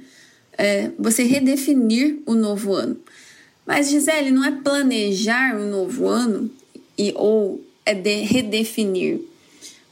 É, 0.57 0.93
você 0.97 1.25
redefinir 1.25 2.21
o 2.26 2.35
novo 2.35 2.75
ano. 2.75 2.97
Mas, 3.66 3.88
Gisele, 3.88 4.30
não 4.30 4.44
é 4.44 4.50
planejar 4.50 5.56
um 5.56 5.71
novo 5.71 6.06
ano 6.06 6.50
e 6.99 7.12
ou 7.16 7.62
é 7.85 7.94
de 7.94 8.23
redefinir? 8.23 9.21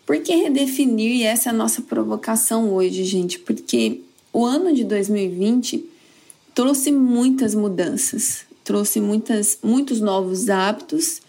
Por 0.04 0.18
que 0.20 0.34
redefinir? 0.34 1.16
E 1.16 1.22
essa 1.22 1.48
é 1.48 1.52
a 1.52 1.54
nossa 1.54 1.82
provocação 1.82 2.72
hoje, 2.72 3.04
gente, 3.04 3.38
porque 3.38 4.00
o 4.32 4.44
ano 4.44 4.74
de 4.74 4.84
2020 4.84 5.84
trouxe 6.54 6.92
muitas 6.92 7.54
mudanças, 7.54 8.44
trouxe 8.64 9.00
muitas, 9.00 9.58
muitos 9.62 10.00
novos 10.00 10.50
hábitos 10.50 11.22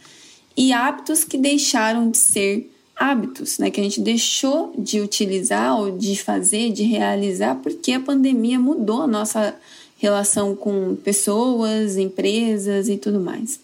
e 0.56 0.74
hábitos 0.74 1.24
que 1.24 1.38
deixaram 1.38 2.12
de 2.12 2.18
ser 2.18 2.70
hábitos, 2.96 3.58
né? 3.58 3.72
Que 3.72 3.80
a 3.80 3.84
gente 3.84 4.02
deixou 4.02 4.74
de 4.78 5.02
utilizar 5.02 5.78
ou 5.80 5.98
de 5.98 6.22
fazer, 6.22 6.72
de 6.72 6.84
realizar, 6.84 7.56
porque 7.56 7.94
a 7.94 8.00
pandemia 8.00 8.60
mudou 8.60 9.02
a 9.02 9.08
nossa 9.08 9.56
relação 10.04 10.54
com 10.54 10.98
pessoas, 10.98 11.96
empresas 11.96 12.90
e 12.90 12.98
tudo 12.98 13.22
mais. 13.22 13.58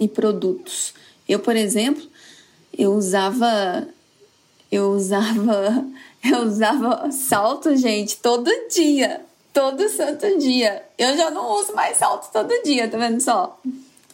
E 0.00 0.08
produtos. 0.08 0.94
Eu, 1.28 1.38
por 1.38 1.54
exemplo, 1.54 2.02
eu 2.76 2.94
usava 2.94 3.86
eu 4.70 4.90
usava 4.92 5.84
eu 6.24 6.44
usava 6.46 7.12
salto, 7.12 7.76
gente, 7.76 8.16
todo 8.16 8.50
dia, 8.70 9.20
todo 9.52 9.86
santo 9.90 10.38
dia. 10.38 10.82
Eu 10.96 11.14
já 11.18 11.30
não 11.30 11.60
uso 11.60 11.74
mais 11.74 11.98
salto 11.98 12.32
todo 12.32 12.50
dia, 12.62 12.88
tá 12.88 12.96
vendo 12.96 13.20
só? 13.20 13.60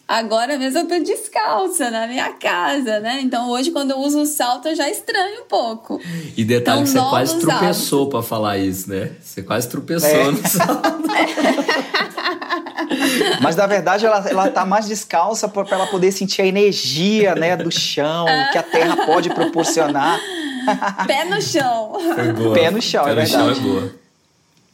Agora 0.09 0.57
mesmo 0.57 0.79
eu 0.79 0.87
tô 0.87 0.97
descalça 1.03 1.91
na 1.91 2.07
minha 2.07 2.33
casa, 2.33 2.99
né? 2.99 3.19
Então 3.21 3.47
hoje, 3.51 3.69
quando 3.69 3.91
eu 3.91 3.99
uso 3.99 4.21
o 4.21 4.25
salto, 4.25 4.67
eu 4.67 4.75
já 4.75 4.89
estranho 4.89 5.43
um 5.43 5.45
pouco. 5.45 6.01
E 6.35 6.43
detalhe 6.43 6.81
então, 6.81 6.83
que 6.83 6.89
você 6.89 7.09
quase 7.11 7.39
tropeçou 7.39 8.09
para 8.09 8.23
falar 8.23 8.57
isso, 8.57 8.89
né? 8.89 9.11
Você 9.21 9.43
quase 9.43 9.69
tropeçou 9.69 10.09
é. 10.09 10.31
no 10.31 10.47
salto. 10.47 11.03
Mas 13.39 13.55
na 13.55 13.67
verdade 13.67 14.03
ela, 14.03 14.27
ela 14.27 14.49
tá 14.49 14.65
mais 14.65 14.87
descalça 14.87 15.47
para 15.47 15.63
ela 15.69 15.85
poder 15.85 16.11
sentir 16.11 16.41
a 16.41 16.45
energia, 16.47 17.35
né, 17.35 17.55
do 17.55 17.71
chão, 17.71 18.25
que 18.51 18.57
a 18.57 18.63
terra 18.63 19.05
pode 19.05 19.29
proporcionar. 19.29 20.19
Pé 21.05 21.25
no 21.25 21.39
chão. 21.39 21.99
Foi 22.15 22.33
boa. 22.33 22.55
Pé 22.55 22.71
no 22.71 22.81
chão, 22.81 23.03
Pé 23.03 23.11
é 23.11 23.13
no 23.13 23.21
verdade. 23.21 23.31
Chão 23.31 23.51
é 23.51 23.55
boa. 23.55 23.98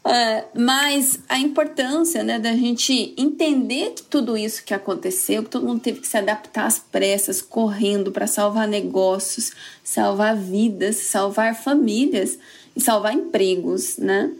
Uh, 0.05 0.45
mas 0.53 1.17
a 1.27 1.39
importância 1.39 2.23
né, 2.23 2.37
da 2.37 2.53
gente 2.53 3.15
entender 3.17 3.89
que 3.89 4.03
tudo 4.03 4.37
isso 4.37 4.63
que 4.63 4.71
aconteceu, 4.71 5.41
que 5.41 5.49
todo 5.49 5.65
mundo 5.65 5.81
teve 5.81 5.99
que 5.99 6.07
se 6.07 6.15
adaptar 6.15 6.67
às 6.67 6.77
pressas, 6.77 7.41
correndo 7.41 8.11
para 8.11 8.27
salvar 8.27 8.67
negócios, 8.67 9.51
salvar 9.83 10.37
vidas, 10.37 10.97
salvar 10.97 11.55
famílias 11.55 12.37
e 12.75 12.81
salvar 12.81 13.13
empregos, 13.13 13.97
né? 13.97 14.31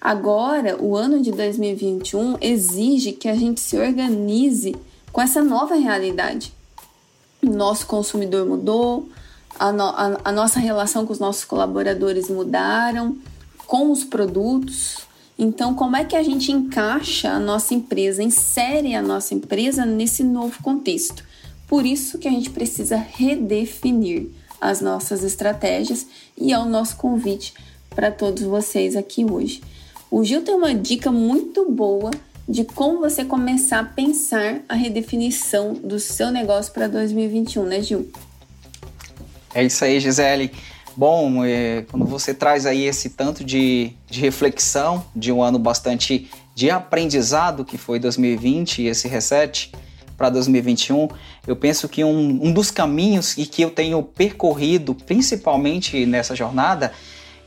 Agora, 0.00 0.82
o 0.82 0.96
ano 0.96 1.20
de 1.20 1.30
2021 1.30 2.38
exige 2.40 3.12
que 3.12 3.28
a 3.28 3.34
gente 3.34 3.60
se 3.60 3.76
organize 3.76 4.74
com 5.12 5.20
essa 5.20 5.42
nova 5.42 5.74
realidade. 5.74 6.54
O 7.42 7.50
nosso 7.50 7.86
consumidor 7.86 8.46
mudou, 8.46 9.10
a, 9.58 9.70
no, 9.70 9.84
a, 9.84 10.20
a 10.24 10.32
nossa 10.32 10.58
relação 10.58 11.04
com 11.06 11.12
os 11.12 11.18
nossos 11.18 11.44
colaboradores 11.44 12.30
mudaram, 12.30 13.18
com 13.72 13.90
os 13.90 14.04
produtos. 14.04 14.98
Então, 15.38 15.72
como 15.72 15.96
é 15.96 16.04
que 16.04 16.14
a 16.14 16.22
gente 16.22 16.52
encaixa 16.52 17.30
a 17.30 17.40
nossa 17.40 17.72
empresa, 17.72 18.22
insere 18.22 18.94
a 18.94 19.00
nossa 19.00 19.32
empresa 19.32 19.86
nesse 19.86 20.22
novo 20.22 20.62
contexto? 20.62 21.24
Por 21.66 21.86
isso 21.86 22.18
que 22.18 22.28
a 22.28 22.30
gente 22.30 22.50
precisa 22.50 22.98
redefinir 22.98 24.26
as 24.60 24.82
nossas 24.82 25.24
estratégias 25.24 26.06
e 26.36 26.52
é 26.52 26.58
o 26.58 26.66
nosso 26.66 26.96
convite 26.96 27.54
para 27.88 28.10
todos 28.10 28.42
vocês 28.42 28.94
aqui 28.94 29.24
hoje. 29.24 29.62
O 30.10 30.22
Gil 30.22 30.42
tem 30.42 30.54
uma 30.54 30.74
dica 30.74 31.10
muito 31.10 31.70
boa 31.70 32.10
de 32.46 32.64
como 32.64 33.00
você 33.00 33.24
começar 33.24 33.78
a 33.78 33.84
pensar 33.84 34.60
a 34.68 34.74
redefinição 34.74 35.72
do 35.72 35.98
seu 35.98 36.30
negócio 36.30 36.74
para 36.74 36.88
2021, 36.88 37.64
né, 37.64 37.80
Gil? 37.80 38.06
É 39.54 39.64
isso 39.64 39.82
aí, 39.82 39.98
Gisele. 39.98 40.52
Bom, 40.96 41.44
é, 41.44 41.84
quando 41.90 42.04
você 42.04 42.34
traz 42.34 42.66
aí 42.66 42.84
esse 42.84 43.10
tanto 43.10 43.42
de, 43.42 43.92
de 44.10 44.20
reflexão 44.20 45.04
de 45.16 45.32
um 45.32 45.42
ano 45.42 45.58
bastante 45.58 46.30
de 46.54 46.70
aprendizado 46.70 47.64
que 47.64 47.78
foi 47.78 47.98
2020 47.98 48.82
e 48.82 48.88
esse 48.88 49.08
reset 49.08 49.72
para 50.16 50.28
2021, 50.28 51.08
eu 51.46 51.56
penso 51.56 51.88
que 51.88 52.04
um, 52.04 52.46
um 52.46 52.52
dos 52.52 52.70
caminhos 52.70 53.36
e 53.38 53.46
que 53.46 53.62
eu 53.62 53.70
tenho 53.70 54.02
percorrido, 54.02 54.94
principalmente 54.94 56.04
nessa 56.04 56.36
jornada, 56.36 56.92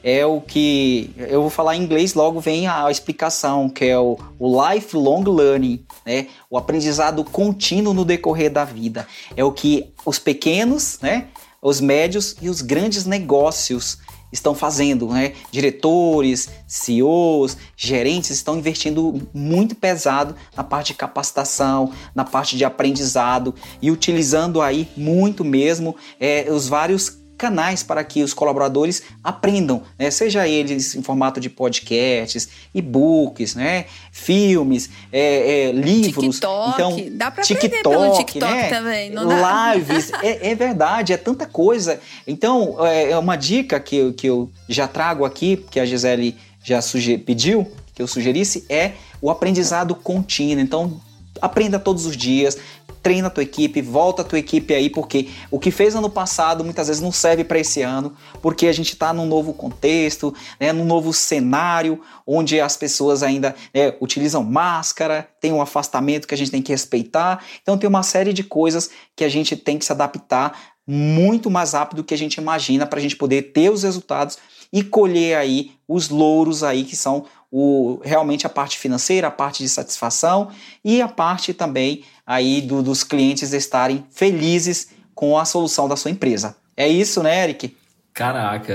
é 0.04 0.24
o 0.26 0.40
que 0.40 1.10
eu 1.18 1.42
vou 1.42 1.50
falar 1.50 1.76
em 1.76 1.82
inglês, 1.82 2.14
logo 2.14 2.40
vem 2.40 2.68
a 2.68 2.92
explicação, 2.92 3.68
que 3.68 3.86
é 3.86 3.98
o, 3.98 4.18
o 4.38 4.70
lifelong 4.70 5.24
learning, 5.24 5.84
né? 6.06 6.28
O 6.48 6.60
aprendizado 6.60 7.24
contínuo 7.24 7.92
no 7.92 8.06
decorrer 8.06 8.52
da 8.52 8.64
vida. 8.64 9.08
É 9.36 9.44
o 9.44 9.52
que 9.52 9.92
os 10.06 10.20
pequenos, 10.20 11.00
né? 11.02 11.26
Os 11.66 11.82
médios 11.82 12.36
e 12.44 12.48
os 12.48 12.62
grandes 12.62 13.06
negócios 13.06 13.98
estão 14.32 14.54
fazendo, 14.54 15.08
né? 15.08 15.34
Diretores, 15.52 16.48
CEOs, 16.68 17.58
gerentes 17.76 18.30
estão 18.30 18.56
investindo 18.56 19.28
muito 19.34 19.74
pesado 19.74 20.36
na 20.56 20.64
parte 20.64 20.88
de 20.88 20.94
capacitação, 20.94 21.92
na 22.14 22.24
parte 22.24 22.56
de 22.56 22.64
aprendizado 22.64 23.56
e 23.82 23.90
utilizando 23.90 24.62
aí 24.62 24.88
muito 24.96 25.44
mesmo 25.44 25.96
é, 26.20 26.46
os 26.52 26.68
vários 26.68 27.18
canais 27.38 27.84
para 27.84 28.04
que 28.04 28.24
os 28.24 28.34
colaboradores 28.34 29.04
aprendam, 29.24 29.84
né? 29.98 30.10
seja 30.10 30.48
eles 30.48 30.96
em 30.96 31.02
formato 31.02 31.40
de 31.40 31.50
podcasts, 31.50 32.48
e-books, 32.74 33.56
né? 33.56 33.86
filmes, 34.12 34.90
é, 35.12 35.68
é, 35.68 35.72
livros. 35.72 36.36
TikTok. 36.36 36.74
Então, 36.74 37.18
dá 37.18 37.32
para 37.32 37.44
aprender 37.44 37.84
pelo 37.84 38.18
TikTok 38.18 38.54
né? 38.54 38.70
também, 38.70 39.10
não 39.10 39.28
dá? 39.28 39.76
Lives, 39.76 40.12
é, 40.22 40.52
é, 40.52 40.56
verdade, 40.56 41.14
é 41.14 41.18
tanta 41.18 41.46
coisa. 41.46 42.00
Então, 42.26 42.78
é, 42.86 43.12
é 43.12 43.18
uma 43.18 43.36
dica 43.36 43.80
que, 43.80 43.96
eu, 43.96 44.14
que 44.14 44.28
eu 44.28 44.50
já 44.68 44.88
trago 44.88 45.26
aqui, 45.26 45.64
que 45.70 45.80
a 45.80 45.86
Gisele 45.86 46.36
já 46.64 46.80
pediu 47.26 47.72
que 47.96 48.02
eu 48.02 48.08
sugerisse, 48.08 48.66
é 48.70 48.92
o 49.22 49.32
aprendizado 49.32 49.96
contínuo. 49.96 50.62
Então, 50.62 51.00
aprenda 51.42 51.80
todos 51.80 52.06
os 52.06 52.16
dias, 52.16 52.58
treina 53.06 53.28
a 53.28 53.30
tua 53.30 53.44
equipe, 53.44 53.82
volta 53.82 54.24
a 54.24 54.26
tua 54.26 54.40
equipe 54.40 54.74
aí, 54.74 54.90
porque 54.90 55.30
o 55.52 55.60
que 55.60 55.70
fez 55.70 55.96
ano 55.96 56.10
passado 56.10 56.64
muitas 56.64 56.88
vezes 56.88 57.02
não 57.02 57.12
serve 57.12 57.44
para 57.44 57.60
esse 57.60 57.84
ano, 57.84 58.16
porque 58.42 58.66
a 58.66 58.74
gente 58.74 58.94
está 58.94 59.14
num 59.14 59.28
novo 59.28 59.54
contexto, 59.54 60.34
né, 60.60 60.74
num 60.74 60.86
novo 60.86 61.14
cenário, 61.14 62.02
onde 62.26 62.60
as 62.60 62.76
pessoas 62.76 63.22
ainda 63.22 63.56
né, 63.74 63.94
utilizam 64.02 64.44
máscara, 64.44 65.30
tem 65.40 65.54
um 65.54 65.62
afastamento 65.62 66.28
que 66.28 66.34
a 66.34 66.38
gente 66.38 66.50
tem 66.50 66.64
que 66.64 66.72
respeitar. 66.72 67.44
Então 67.62 67.78
tem 67.78 67.88
uma 67.88 68.02
série 68.02 68.34
de 68.34 68.44
coisas 68.44 68.90
que 69.16 69.24
a 69.24 69.30
gente 69.30 69.56
tem 69.56 69.78
que 69.78 69.86
se 69.86 69.92
adaptar 69.92 70.76
muito 70.88 71.50
mais 71.50 71.74
rápido 71.74 71.98
do 71.98 72.04
que 72.04 72.14
a 72.14 72.18
gente 72.18 72.36
imagina 72.36 72.86
para 72.86 73.00
a 73.00 73.02
gente 73.02 73.16
poder 73.16 73.54
ter 73.54 73.72
os 73.72 73.84
resultados 73.84 74.38
e 74.72 74.84
colher 74.84 75.38
aí 75.38 75.72
os 75.88 76.10
louros 76.10 76.64
aí 76.64 76.84
que 76.84 76.96
são 76.96 77.26
o, 77.58 78.02
realmente 78.04 78.46
a 78.46 78.50
parte 78.50 78.78
financeira, 78.78 79.30
a 79.30 79.32
parte 79.32 79.64
de 79.64 79.70
satisfação 79.70 80.50
e 80.84 81.02
a 81.02 81.08
parte 81.08 81.54
também 81.54 82.04
aí 82.28 82.60
do, 82.60 82.84
dos 82.84 83.02
clientes 83.02 83.54
estarem 83.54 84.04
felizes 84.12 84.90
com 85.14 85.38
a 85.38 85.46
solução 85.46 85.88
da 85.88 85.96
sua 85.96 86.12
empresa. 86.12 86.58
É 86.76 86.86
isso, 86.86 87.24
né, 87.24 87.46
Eric? 87.46 87.74
Caraca, 88.14 88.74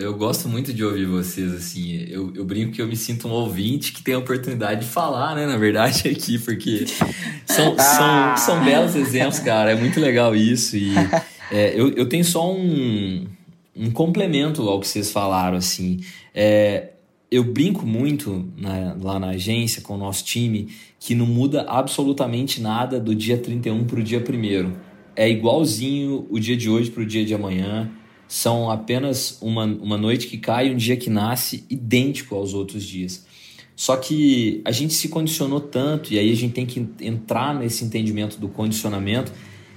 eu 0.00 0.14
gosto 0.16 0.48
muito 0.48 0.72
de 0.72 0.82
ouvir 0.82 1.04
vocês, 1.04 1.52
assim. 1.52 2.06
Eu, 2.08 2.32
eu 2.34 2.46
brinco 2.46 2.72
que 2.72 2.80
eu 2.80 2.86
me 2.86 2.96
sinto 2.96 3.28
um 3.28 3.30
ouvinte 3.30 3.92
que 3.92 4.02
tem 4.02 4.14
a 4.14 4.18
oportunidade 4.18 4.80
de 4.80 4.86
falar, 4.86 5.34
né, 5.34 5.44
na 5.44 5.58
verdade, 5.58 6.08
aqui, 6.08 6.38
porque 6.38 6.86
são, 7.44 7.74
ah. 7.78 8.36
são, 8.38 8.56
são 8.56 8.64
belos 8.64 8.96
exemplos, 8.96 9.38
cara. 9.38 9.72
É 9.72 9.74
muito 9.74 10.00
legal 10.00 10.34
isso. 10.34 10.78
E 10.78 10.94
é, 11.52 11.78
eu, 11.78 11.92
eu 11.92 12.08
tenho 12.08 12.24
só 12.24 12.50
um, 12.50 13.26
um 13.76 13.90
complemento 13.90 14.66
ao 14.66 14.80
que 14.80 14.88
vocês 14.88 15.12
falaram, 15.12 15.58
assim. 15.58 16.00
É, 16.34 16.92
eu 17.30 17.44
brinco 17.44 17.86
muito 17.86 18.48
lá 19.00 19.18
na 19.18 19.28
agência 19.28 19.82
com 19.82 19.94
o 19.94 19.98
nosso 19.98 20.24
time 20.24 20.68
que 20.98 21.14
não 21.14 21.26
muda 21.26 21.62
absolutamente 21.62 22.60
nada 22.60 22.98
do 22.98 23.14
dia 23.14 23.36
31 23.36 23.84
para 23.84 24.00
o 24.00 24.02
dia 24.02 24.18
1 24.18 24.72
É 25.14 25.28
igualzinho 25.28 26.26
o 26.30 26.38
dia 26.38 26.56
de 26.56 26.70
hoje 26.70 26.90
para 26.90 27.02
o 27.02 27.06
dia 27.06 27.24
de 27.24 27.34
amanhã. 27.34 27.90
São 28.26 28.70
apenas 28.70 29.38
uma, 29.40 29.64
uma 29.64 29.96
noite 29.96 30.26
que 30.26 30.38
cai 30.38 30.68
e 30.68 30.70
um 30.70 30.76
dia 30.76 30.96
que 30.96 31.10
nasce 31.10 31.64
idêntico 31.68 32.34
aos 32.34 32.54
outros 32.54 32.82
dias. 32.82 33.26
Só 33.76 33.96
que 33.96 34.60
a 34.64 34.72
gente 34.72 34.92
se 34.92 35.08
condicionou 35.08 35.60
tanto, 35.60 36.12
e 36.12 36.18
aí 36.18 36.32
a 36.32 36.34
gente 36.34 36.52
tem 36.52 36.66
que 36.66 36.84
entrar 37.00 37.54
nesse 37.54 37.84
entendimento 37.84 38.36
do 38.36 38.48
condicionamento, 38.48 39.32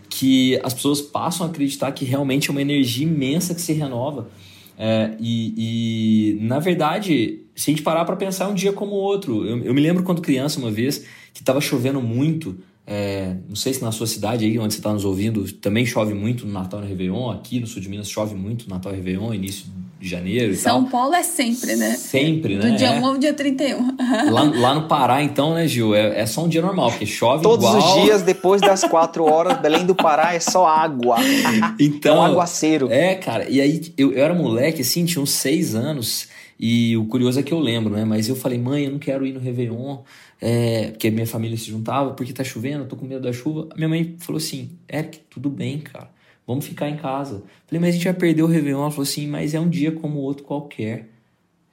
que 0.10 0.60
as 0.64 0.74
pessoas 0.74 1.02
passam 1.02 1.46
a 1.46 1.50
acreditar 1.50 1.92
que 1.92 2.04
realmente 2.04 2.50
é 2.50 2.52
uma 2.52 2.62
energia 2.62 3.06
imensa 3.06 3.54
que 3.54 3.62
se 3.62 3.72
renova. 3.74 4.30
É, 4.78 5.12
e, 5.20 6.34
e, 6.38 6.40
na 6.42 6.60
verdade, 6.60 7.42
se 7.56 7.70
a 7.70 7.74
gente 7.74 7.84
parar 7.84 8.06
para 8.06 8.16
pensar, 8.16 8.48
um 8.48 8.54
dia 8.54 8.74
como 8.74 8.94
outro. 8.94 9.46
Eu, 9.46 9.64
eu 9.64 9.74
me 9.74 9.82
lembro 9.82 10.04
quando 10.04 10.22
criança, 10.22 10.60
uma 10.60 10.72
vez, 10.72 11.06
que 11.34 11.42
estava 11.42 11.62
chovendo 11.62 12.02
muito. 12.02 12.58
É, 12.86 13.36
não 13.48 13.56
sei 13.56 13.74
se 13.74 13.82
na 13.82 13.92
sua 13.92 14.08
cidade 14.08 14.44
aí, 14.44 14.58
onde 14.58 14.74
você 14.74 14.80
está 14.80 14.92
nos 14.92 15.06
ouvindo, 15.06 15.50
também 15.54 15.86
chove 15.86 16.14
muito 16.14 16.46
no 16.46 16.52
Natal 16.52 16.80
e 16.80 16.84
no 16.84 16.90
Réveillon. 16.90 17.30
Aqui 17.30 17.60
no 17.60 17.68
sul 17.68 17.82
de 17.82 17.88
Minas 17.88 18.10
chove 18.10 18.36
muito 18.36 18.68
no 18.68 18.76
Natal 18.76 18.92
e 18.92 18.96
Réveillon, 18.96 19.34
início 19.34 19.66
de 20.00 20.10
janeiro 20.10 20.52
e 20.52 20.56
São 20.56 20.82
tal. 20.82 20.92
Paulo 20.92 21.14
é 21.14 21.22
sempre, 21.22 21.76
né? 21.76 21.92
Sempre, 21.92 22.56
né? 22.56 22.72
Do 22.72 22.76
dia 22.76 22.92
1 22.94 23.06
ao 23.06 23.18
dia 23.18 23.34
31. 23.34 23.96
lá, 24.32 24.44
lá 24.60 24.74
no 24.74 24.88
Pará, 24.88 25.22
então, 25.22 25.54
né, 25.54 25.68
Gil? 25.68 25.94
É, 25.94 26.22
é 26.22 26.26
só 26.26 26.44
um 26.44 26.50
dia 26.50 26.62
normal, 26.62 26.90
porque 26.90 27.06
chove 27.06 27.44
Todos 27.44 27.70
igual... 27.70 27.98
os 27.98 28.04
dias, 28.04 28.22
depois 28.24 28.60
das 28.62 28.84
4 28.84 29.24
horas, 29.24 29.62
Belém 29.62 29.86
do 29.86 29.94
Pará 29.94 30.34
é 30.34 30.40
só 30.40 30.66
água. 30.66 31.18
então, 31.80 32.16
é 32.16 32.20
um 32.20 32.24
aguaceiro. 32.24 32.92
É, 32.92 33.14
cara. 33.14 33.48
E 33.48 33.62
aí, 33.62 33.94
eu, 33.96 34.12
eu 34.12 34.24
era 34.24 34.34
moleque, 34.34 34.82
assim, 34.82 35.06
tinha 35.06 35.22
uns 35.22 35.32
6 35.32 35.76
anos... 35.76 36.28
E 36.64 36.96
o 36.96 37.06
curioso 37.06 37.40
é 37.40 37.44
que 37.44 37.52
eu 37.52 37.60
lembro, 37.60 37.92
né? 37.92 38.06
Mas 38.06 38.30
eu 38.30 38.36
falei, 38.36 38.60
mãe, 38.60 38.86
eu 38.86 38.92
não 38.92 39.00
quero 39.00 39.26
ir 39.26 39.34
no 39.34 39.40
Réveillon, 39.40 39.98
é, 40.42 40.90
porque 40.90 41.12
minha 41.12 41.28
família 41.28 41.56
se 41.56 41.70
juntava, 41.70 42.14
porque 42.14 42.34
tá 42.34 42.44
chovendo, 42.44 42.86
tô 42.86 42.96
com 42.96 43.06
medo 43.06 43.22
da 43.22 43.32
chuva. 43.32 43.70
Minha 43.76 43.88
mãe 43.88 44.16
falou 44.18 44.38
assim, 44.38 44.72
Eric, 44.92 45.20
tudo 45.30 45.52
bem, 45.52 45.78
cara, 45.78 46.10
vamos 46.48 46.66
ficar 46.66 46.90
em 46.90 46.98
casa. 46.98 47.44
Falei, 47.68 47.80
mas 47.80 47.90
a 47.90 47.92
gente 47.92 48.06
vai 48.06 48.14
perder 48.16 48.42
o 48.42 48.48
Réveillon. 48.48 48.82
Ela 48.82 48.90
falou 48.90 49.04
assim, 49.04 49.28
mas 49.28 49.54
é 49.54 49.60
um 49.60 49.70
dia 49.70 49.92
como 49.92 50.20
outro 50.20 50.44
qualquer. 50.44 51.10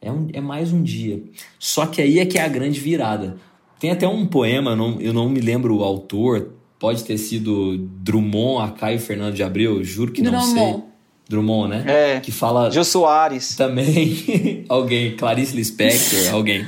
É, 0.02 0.12
um, 0.12 0.28
é 0.34 0.40
mais 0.40 0.70
um 0.70 0.82
dia. 0.82 1.22
Só 1.58 1.86
que 1.86 2.02
aí 2.02 2.18
é 2.18 2.26
que 2.26 2.38
é 2.38 2.42
a 2.42 2.48
grande 2.48 2.78
virada. 2.78 3.38
Tem 3.80 3.90
até 3.90 4.06
um 4.06 4.26
poema, 4.26 4.72
eu 4.72 4.76
não, 4.76 5.00
eu 5.00 5.12
não 5.14 5.28
me 5.30 5.40
lembro 5.40 5.76
o 5.76 5.82
autor, 5.82 6.52
pode 6.78 7.04
ter 7.04 7.16
sido 7.16 7.78
Drummond, 7.78 8.68
a 8.68 8.72
Caio 8.72 8.98
Fernando 8.98 9.34
de 9.34 9.42
Abreu, 9.42 9.82
juro 9.82 10.12
que 10.12 10.20
Drummond. 10.20 10.54
não 10.54 10.72
sei. 10.72 10.82
Drummond, 11.28 11.68
né? 11.68 11.84
É. 11.86 12.20
Que 12.20 12.32
fala. 12.32 12.70
Jô 12.70 12.82
Soares. 12.82 13.54
Também. 13.54 14.64
alguém. 14.68 15.14
Clarice 15.14 15.54
Lispector, 15.54 16.32
alguém. 16.32 16.66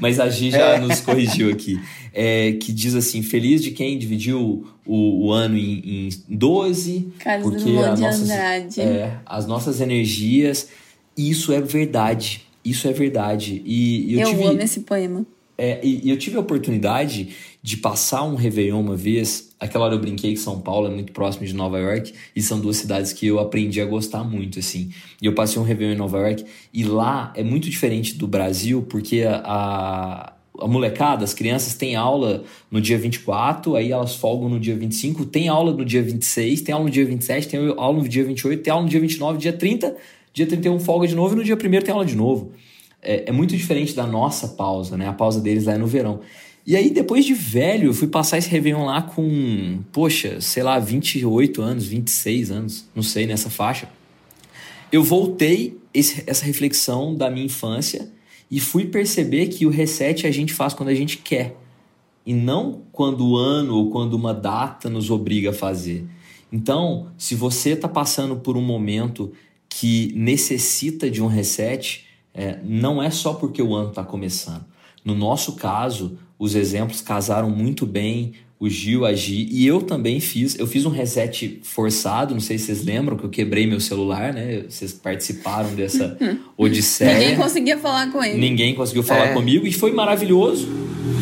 Mas 0.00 0.18
a 0.18 0.30
Gi 0.30 0.50
já 0.50 0.76
é. 0.76 0.80
nos 0.80 1.00
corrigiu 1.00 1.50
aqui. 1.50 1.78
É, 2.14 2.52
que 2.52 2.72
diz 2.72 2.94
assim: 2.94 3.22
Feliz 3.22 3.62
de 3.62 3.70
quem 3.70 3.98
dividiu 3.98 4.66
o, 4.86 5.26
o 5.26 5.32
ano 5.32 5.58
em, 5.58 6.08
em 6.08 6.08
12. 6.28 7.12
Carlos 7.18 7.62
porque 7.62 7.76
as 7.78 8.00
nossas, 8.00 8.30
é, 8.78 9.18
as 9.26 9.46
nossas 9.46 9.80
energias. 9.80 10.68
Isso 11.16 11.52
é 11.52 11.60
verdade. 11.60 12.46
Isso 12.64 12.88
é 12.88 12.92
verdade. 12.92 13.62
E, 13.64 14.14
eu, 14.14 14.20
eu 14.20 14.30
tive, 14.30 14.44
amo 14.44 14.62
esse 14.62 14.80
poema. 14.80 15.26
É, 15.56 15.80
e, 15.82 16.06
e 16.06 16.10
eu 16.10 16.16
tive 16.16 16.36
a 16.36 16.40
oportunidade 16.40 17.30
de 17.62 17.76
passar 17.76 18.22
um 18.22 18.36
Réveillon 18.36 18.80
uma 18.80 18.96
vez 18.96 19.47
Aquela 19.60 19.86
hora 19.86 19.94
eu 19.94 19.98
brinquei 19.98 20.34
que 20.34 20.40
São 20.40 20.60
Paulo 20.60 20.86
é 20.86 20.90
muito 20.90 21.12
próximo 21.12 21.44
de 21.44 21.52
Nova 21.52 21.78
York 21.78 22.12
e 22.34 22.40
são 22.40 22.60
duas 22.60 22.76
cidades 22.76 23.12
que 23.12 23.26
eu 23.26 23.40
aprendi 23.40 23.80
a 23.80 23.84
gostar 23.84 24.22
muito, 24.22 24.58
assim. 24.58 24.90
E 25.20 25.26
eu 25.26 25.34
passei 25.34 25.60
um 25.60 25.64
Réveillon 25.64 25.94
em 25.94 25.96
Nova 25.96 26.18
York 26.18 26.44
e 26.72 26.84
lá 26.84 27.32
é 27.34 27.42
muito 27.42 27.68
diferente 27.68 28.14
do 28.14 28.28
Brasil 28.28 28.86
porque 28.88 29.24
a, 29.26 30.32
a 30.60 30.66
molecada, 30.68 31.24
as 31.24 31.34
crianças 31.34 31.74
têm 31.74 31.96
aula 31.96 32.44
no 32.70 32.80
dia 32.80 32.98
24, 32.98 33.74
aí 33.74 33.90
elas 33.90 34.14
folgam 34.14 34.48
no 34.48 34.60
dia 34.60 34.76
25, 34.76 35.24
tem 35.26 35.48
aula 35.48 35.72
no 35.72 35.84
dia 35.84 36.02
26, 36.02 36.60
tem 36.62 36.72
aula 36.72 36.84
no 36.84 36.90
dia 36.90 37.04
27, 37.04 37.48
tem 37.48 37.60
aula 37.76 37.98
no 37.98 38.08
dia 38.08 38.24
28, 38.24 38.62
tem 38.62 38.72
aula 38.72 38.84
no 38.84 38.88
dia 38.88 39.00
29, 39.00 39.38
dia 39.38 39.52
30, 39.52 39.96
dia 40.32 40.46
31 40.46 40.78
folga 40.80 41.06
de 41.06 41.14
novo 41.14 41.34
e 41.34 41.38
no 41.38 41.44
dia 41.44 41.56
1 41.56 41.58
tem 41.58 41.92
aula 41.92 42.04
de 42.04 42.16
novo. 42.16 42.52
É, 43.00 43.28
é 43.28 43.32
muito 43.32 43.56
diferente 43.56 43.94
da 43.94 44.06
nossa 44.06 44.48
pausa, 44.48 44.96
né? 44.96 45.06
A 45.08 45.12
pausa 45.12 45.40
deles 45.40 45.64
lá 45.64 45.74
é 45.74 45.78
no 45.78 45.86
verão. 45.86 46.20
E 46.68 46.76
aí, 46.76 46.90
depois 46.90 47.24
de 47.24 47.32
velho, 47.32 47.86
eu 47.86 47.94
fui 47.94 48.08
passar 48.08 48.36
esse 48.36 48.50
Réveillon 48.50 48.84
lá 48.84 49.00
com, 49.00 49.82
poxa, 49.90 50.38
sei 50.38 50.62
lá, 50.62 50.78
28 50.78 51.62
anos, 51.62 51.86
26 51.86 52.50
anos, 52.50 52.86
não 52.94 53.02
sei, 53.02 53.26
nessa 53.26 53.48
faixa. 53.48 53.88
Eu 54.92 55.02
voltei 55.02 55.80
esse, 55.94 56.22
essa 56.26 56.44
reflexão 56.44 57.14
da 57.14 57.30
minha 57.30 57.46
infância 57.46 58.12
e 58.50 58.60
fui 58.60 58.84
perceber 58.84 59.46
que 59.46 59.64
o 59.64 59.70
reset 59.70 60.26
a 60.26 60.30
gente 60.30 60.52
faz 60.52 60.74
quando 60.74 60.90
a 60.90 60.94
gente 60.94 61.16
quer. 61.16 61.56
E 62.26 62.34
não 62.34 62.82
quando 62.92 63.26
o 63.26 63.34
ano 63.34 63.74
ou 63.74 63.88
quando 63.88 64.12
uma 64.12 64.34
data 64.34 64.90
nos 64.90 65.10
obriga 65.10 65.48
a 65.48 65.54
fazer. 65.54 66.04
Então, 66.52 67.06
se 67.16 67.34
você 67.34 67.70
está 67.70 67.88
passando 67.88 68.36
por 68.36 68.58
um 68.58 68.62
momento 68.62 69.32
que 69.70 70.12
necessita 70.14 71.10
de 71.10 71.22
um 71.22 71.28
reset, 71.28 72.04
é, 72.34 72.58
não 72.62 73.02
é 73.02 73.08
só 73.08 73.32
porque 73.32 73.62
o 73.62 73.74
ano 73.74 73.88
está 73.88 74.04
começando. 74.04 74.66
No 75.02 75.14
nosso 75.14 75.54
caso, 75.54 76.18
os 76.38 76.54
exemplos 76.54 77.00
casaram 77.00 77.50
muito 77.50 77.84
bem, 77.84 78.32
o 78.60 78.68
Gil, 78.68 79.06
a 79.06 79.14
Gi, 79.14 79.48
e 79.50 79.66
eu 79.66 79.82
também 79.82 80.18
fiz. 80.20 80.58
Eu 80.58 80.66
fiz 80.66 80.84
um 80.84 80.90
reset 80.90 81.60
forçado, 81.62 82.34
não 82.34 82.40
sei 82.40 82.58
se 82.58 82.66
vocês 82.66 82.84
lembram 82.84 83.16
que 83.16 83.24
eu 83.24 83.30
quebrei 83.30 83.66
meu 83.66 83.80
celular, 83.80 84.32
né? 84.32 84.64
Vocês 84.68 84.92
participaram 84.92 85.74
dessa 85.74 86.16
odisseia. 86.56 87.18
Ninguém 87.18 87.36
conseguia 87.36 87.78
falar 87.78 88.10
com 88.10 88.22
ele. 88.22 88.38
Ninguém 88.38 88.74
conseguiu 88.74 89.02
falar 89.02 89.26
é. 89.26 89.34
comigo 89.34 89.66
e 89.66 89.72
foi 89.72 89.92
maravilhoso, 89.92 90.68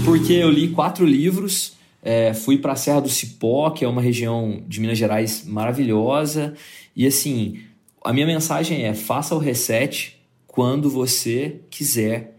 porque 0.04 0.32
eu 0.32 0.50
li 0.50 0.68
quatro 0.68 1.04
livros, 1.04 1.74
é, 2.02 2.32
fui 2.32 2.56
para 2.56 2.72
a 2.72 2.76
Serra 2.76 3.00
do 3.00 3.08
Cipó, 3.08 3.70
que 3.70 3.84
é 3.84 3.88
uma 3.88 4.00
região 4.00 4.62
de 4.66 4.80
Minas 4.80 4.96
Gerais 4.96 5.44
maravilhosa, 5.46 6.54
e 6.94 7.06
assim, 7.06 7.58
a 8.02 8.14
minha 8.14 8.26
mensagem 8.26 8.84
é: 8.84 8.94
faça 8.94 9.34
o 9.34 9.38
reset 9.38 10.16
quando 10.46 10.88
você 10.88 11.56
quiser 11.68 12.35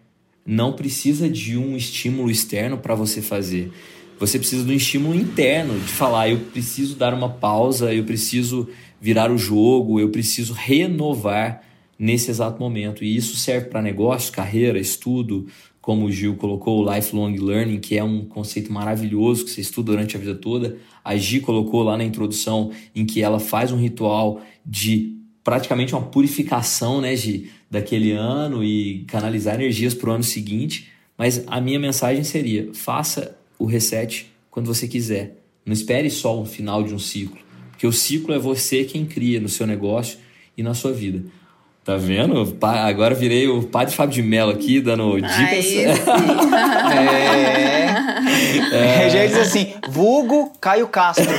não 0.48 0.72
precisa 0.72 1.30
de 1.30 1.58
um 1.58 1.76
estímulo 1.76 2.32
externo 2.32 2.78
para 2.78 2.96
você 2.96 3.22
fazer. 3.22 3.70
Você 4.18 4.40
precisa 4.40 4.64
de 4.64 4.72
um 4.72 4.76
estímulo 4.76 5.14
interno, 5.14 5.78
de 5.78 5.92
falar, 5.92 6.30
eu 6.30 6.40
preciso 6.40 6.96
dar 6.96 7.14
uma 7.14 7.30
pausa, 7.30 7.94
eu 7.94 8.06
preciso 8.06 8.70
virar 9.00 9.30
o 9.30 9.38
jogo, 9.38 10.00
eu 10.00 10.10
preciso 10.10 10.54
renovar 10.54 11.62
nesse 12.00 12.32
exato 12.32 12.60
momento. 12.62 13.04
E 13.04 13.14
isso 13.14 13.36
serve 13.36 13.68
para 13.68 13.82
negócio, 13.82 14.32
carreira, 14.32 14.80
estudo, 14.80 15.48
como 15.82 16.06
o 16.06 16.12
Gil 16.12 16.36
colocou, 16.36 16.84
o 16.84 16.96
lifelong 16.96 17.36
learning, 17.36 17.80
que 17.80 17.98
é 17.98 18.04
um 18.04 18.24
conceito 18.26 18.72
maravilhoso 18.72 19.44
que 19.44 19.52
você 19.52 19.62
estuda 19.62 19.92
durante 19.92 20.16
a 20.16 20.20
vida 20.20 20.36
toda. 20.36 20.78
A 21.04 21.16
Gi 21.18 21.42
colocou 21.42 21.84
lá 21.84 21.98
na 21.98 22.04
introdução 22.06 22.72
em 22.96 23.06
que 23.06 23.22
ela 23.22 23.40
faz 23.40 23.72
um 23.72 23.78
ritual 23.78 24.42
de 24.66 25.18
praticamente 25.44 25.94
uma 25.94 26.04
purificação, 26.04 27.00
né, 27.00 27.16
Gi, 27.16 27.50
daquele 27.70 28.12
ano 28.12 28.64
e 28.64 29.04
canalizar 29.08 29.56
energias 29.56 29.94
para 29.94 30.10
o 30.10 30.14
ano 30.14 30.24
seguinte. 30.24 30.90
Mas 31.18 31.44
a 31.48 31.60
minha 31.60 31.80
mensagem 31.80 32.24
seria: 32.24 32.70
faça 32.74 33.38
o 33.58 33.66
reset 33.66 34.32
quando 34.50 34.68
você 34.68 34.88
quiser. 34.88 35.38
Não 35.66 35.74
espere 35.74 36.10
só 36.10 36.40
o 36.40 36.46
final 36.46 36.84
de 36.84 36.94
um 36.94 37.00
ciclo, 37.00 37.38
porque 37.72 37.86
o 37.86 37.92
ciclo 37.92 38.34
é 38.34 38.40
você 38.40 38.86
quem 38.86 39.06
cria 39.06 39.42
no 39.42 39.50
seu 39.50 39.68
negócio 39.68 40.18
e 40.58 40.64
na 40.64 40.74
sua 40.74 40.94
vida. 40.94 41.24
Tá 41.84 41.96
vendo? 41.96 42.58
Agora 42.62 43.16
virei 43.16 43.48
o 43.48 43.64
padre 43.64 43.96
Fábio 43.96 44.16
de 44.16 44.22
Mello 44.22 44.52
aqui, 44.52 44.82
dando 44.82 45.16
dicas. 45.16 45.32
é. 48.74 49.06
é. 49.06 49.10
Já 49.10 49.26
diz 49.26 49.38
assim: 49.38 49.74
vulgo 49.90 50.52
Caio 50.60 50.88
Castro. 50.88 51.34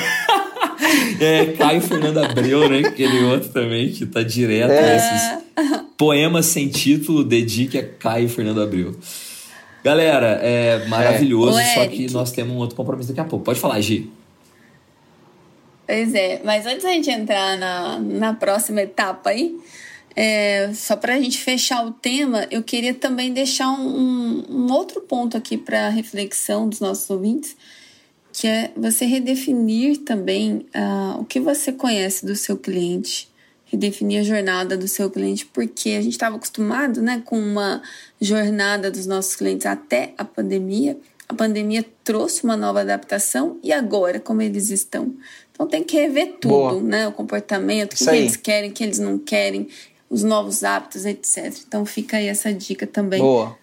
É, 1.21 1.47
Caio 1.47 1.81
Fernando 1.81 2.19
Abreu, 2.19 2.69
né? 2.69 2.87
Aquele 2.87 3.25
outro 3.25 3.49
também 3.49 3.91
que 3.91 4.07
tá 4.07 4.23
direto 4.23 4.71
é. 4.71 4.95
nesses 4.95 5.85
poemas 5.97 6.47
sem 6.47 6.69
título, 6.69 7.25
dedique 7.25 7.77
a 7.77 7.85
Caio 7.85 8.29
Fernando 8.29 8.62
Abreu. 8.62 8.97
Galera, 9.83 10.38
é 10.43 10.87
maravilhoso, 10.87 11.59
é. 11.59 11.75
só 11.75 11.87
que 11.88 12.11
nós 12.12 12.31
temos 12.31 12.55
um 12.55 12.59
outro 12.59 12.77
compromisso 12.77 13.09
daqui 13.09 13.21
a 13.21 13.25
pouco. 13.25 13.45
Pode 13.45 13.59
falar, 13.59 13.81
Gi. 13.81 14.11
Pois 15.87 16.14
é, 16.14 16.41
mas 16.45 16.67
antes 16.67 16.83
da 16.83 16.91
gente 16.91 17.11
entrar 17.11 17.57
na, 17.57 17.99
na 17.99 18.35
próxima 18.35 18.83
etapa 18.83 19.31
aí, 19.31 19.57
é, 20.14 20.71
só 20.75 20.97
para 20.97 21.14
a 21.14 21.21
gente 21.21 21.38
fechar 21.38 21.87
o 21.87 21.93
tema, 21.93 22.47
eu 22.51 22.62
queria 22.62 22.93
também 22.93 23.33
deixar 23.33 23.71
um, 23.71 24.45
um 24.51 24.73
outro 24.73 25.01
ponto 25.01 25.37
aqui 25.37 25.57
para 25.57 25.88
reflexão 25.88 26.69
dos 26.69 26.81
nossos 26.81 27.09
ouvintes, 27.09 27.57
que 28.38 28.46
é 28.46 28.70
você 28.77 29.05
redefinir 29.05 29.98
também 30.05 30.64
uh, 30.72 31.20
o 31.20 31.24
que 31.24 31.40
você 31.40 31.72
conhece 31.72 32.24
do 32.24 32.37
seu 32.37 32.57
cliente, 32.57 33.29
redefinir 33.64 34.20
a 34.20 34.22
jornada 34.22 34.77
do 34.77 34.87
seu 34.87 35.11
cliente, 35.11 35.44
porque 35.46 35.90
a 35.90 36.01
gente 36.01 36.12
estava 36.12 36.37
acostumado 36.37 37.03
né, 37.03 37.20
com 37.24 37.37
uma 37.37 37.83
jornada 38.20 38.92
dos 38.92 39.07
nossos 39.07 39.35
clientes 39.35 39.66
até 39.66 40.14
a 40.16 40.24
pandemia. 40.24 40.96
A 41.29 41.35
pandemia 41.35 41.85
trouxe 42.05 42.44
uma 42.44 42.57
nova 42.57 42.83
adaptação 42.83 43.59
e 43.61 43.72
agora, 43.72 44.20
como 44.20 44.40
eles 44.40 44.70
estão? 44.70 45.12
Então 45.53 45.66
tem 45.66 45.83
que 45.83 45.96
rever 45.96 46.37
tudo, 46.40 46.48
Boa. 46.48 46.81
né? 46.81 47.09
O 47.09 47.12
comportamento, 47.12 47.94
o 47.94 47.96
que, 47.96 48.05
que 48.05 48.11
eles 48.11 48.37
querem, 48.37 48.70
o 48.70 48.72
que 48.72 48.85
eles 48.85 49.01
não 49.01 49.18
querem, 49.18 49.66
os 50.09 50.22
novos 50.22 50.62
hábitos, 50.62 51.05
etc. 51.05 51.53
Então 51.66 51.85
fica 51.85 52.18
aí 52.18 52.29
essa 52.29 52.53
dica 52.55 52.87
também. 52.87 53.20
Boa 53.20 53.59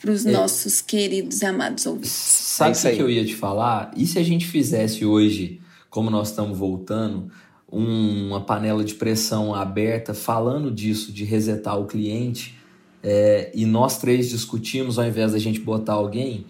para 0.00 0.10
os 0.10 0.24
é. 0.24 0.32
nossos 0.32 0.80
queridos 0.80 1.42
e 1.42 1.44
amados 1.44 1.84
ouvintes. 1.86 2.10
Sabe 2.10 2.76
o 2.76 2.96
que 2.96 3.02
eu 3.02 3.10
ia 3.10 3.24
te 3.24 3.36
falar? 3.36 3.92
E 3.94 4.06
se 4.06 4.18
a 4.18 4.22
gente 4.22 4.46
fizesse 4.46 5.04
hoje, 5.04 5.60
como 5.90 6.10
nós 6.10 6.30
estamos 6.30 6.56
voltando, 6.56 7.30
um, 7.70 8.28
uma 8.28 8.40
panela 8.40 8.82
de 8.82 8.94
pressão 8.94 9.54
aberta 9.54 10.14
falando 10.14 10.70
disso, 10.70 11.12
de 11.12 11.24
resetar 11.24 11.78
o 11.78 11.86
cliente, 11.86 12.58
é, 13.02 13.50
e 13.54 13.66
nós 13.66 13.98
três 13.98 14.28
discutimos 14.30 14.98
ao 14.98 15.06
invés 15.06 15.32
da 15.32 15.38
gente 15.38 15.60
botar 15.60 15.94
alguém? 15.94 16.46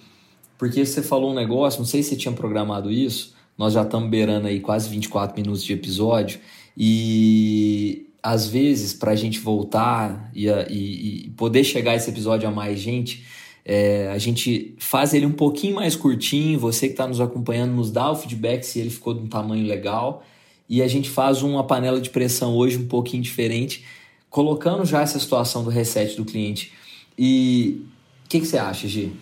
Porque 0.56 0.84
você 0.84 1.02
falou 1.02 1.32
um 1.32 1.34
negócio, 1.34 1.80
não 1.80 1.86
sei 1.86 2.02
se 2.02 2.10
você 2.10 2.16
tinha 2.16 2.32
programado 2.32 2.90
isso, 2.90 3.34
nós 3.58 3.72
já 3.72 3.82
estamos 3.82 4.08
beirando 4.08 4.46
aí 4.46 4.60
quase 4.60 4.88
24 4.88 5.36
minutos 5.36 5.64
de 5.64 5.72
episódio, 5.72 6.40
e 6.76 8.09
às 8.22 8.46
vezes, 8.46 8.92
para 8.92 9.12
a 9.12 9.16
gente 9.16 9.38
voltar 9.38 10.30
e, 10.34 10.46
e, 10.46 11.26
e, 11.26 11.30
poder 11.30 11.64
chegar 11.64 11.94
esse 11.94 12.10
episódio 12.10 12.48
a 12.48 12.52
mais 12.52 12.78
gente, 12.78 13.24
é, 13.64 14.10
a 14.12 14.18
gente 14.18 14.74
faz 14.78 15.14
ele 15.14 15.26
um 15.26 15.32
pouquinho 15.32 15.76
mais 15.76 15.96
curtinho. 15.96 16.58
Você 16.58 16.86
que 16.86 16.92
está 16.92 17.06
nos 17.06 17.20
acompanhando 17.20 17.72
nos 17.72 17.90
dá 17.90 18.10
o 18.10 18.16
feedback 18.16 18.64
se 18.64 18.78
ele 18.78 18.90
ficou 18.90 19.14
de 19.14 19.20
um 19.20 19.26
tamanho 19.26 19.66
legal. 19.66 20.24
E 20.68 20.82
a 20.82 20.88
gente 20.88 21.08
faz 21.08 21.42
uma 21.42 21.64
panela 21.64 22.00
de 22.00 22.10
pressão 22.10 22.54
hoje 22.56 22.76
um 22.76 22.86
pouquinho 22.86 23.22
diferente, 23.22 23.84
colocando 24.28 24.84
já 24.84 25.00
essa 25.00 25.18
situação 25.18 25.64
do 25.64 25.70
reset 25.70 26.16
do 26.16 26.24
cliente. 26.24 26.72
E 27.18 27.84
o 28.24 28.28
que, 28.28 28.40
que, 28.40 28.46
você 28.46 28.58
acha, 28.58 28.86
Gi? 28.86 29.12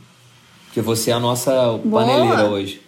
Porque 0.66 0.82
você 0.82 1.10
é 1.10 1.14
a 1.14 1.20
nossa 1.20 1.78
Boa. 1.78 2.04
paneleira 2.04 2.50
hoje. 2.50 2.82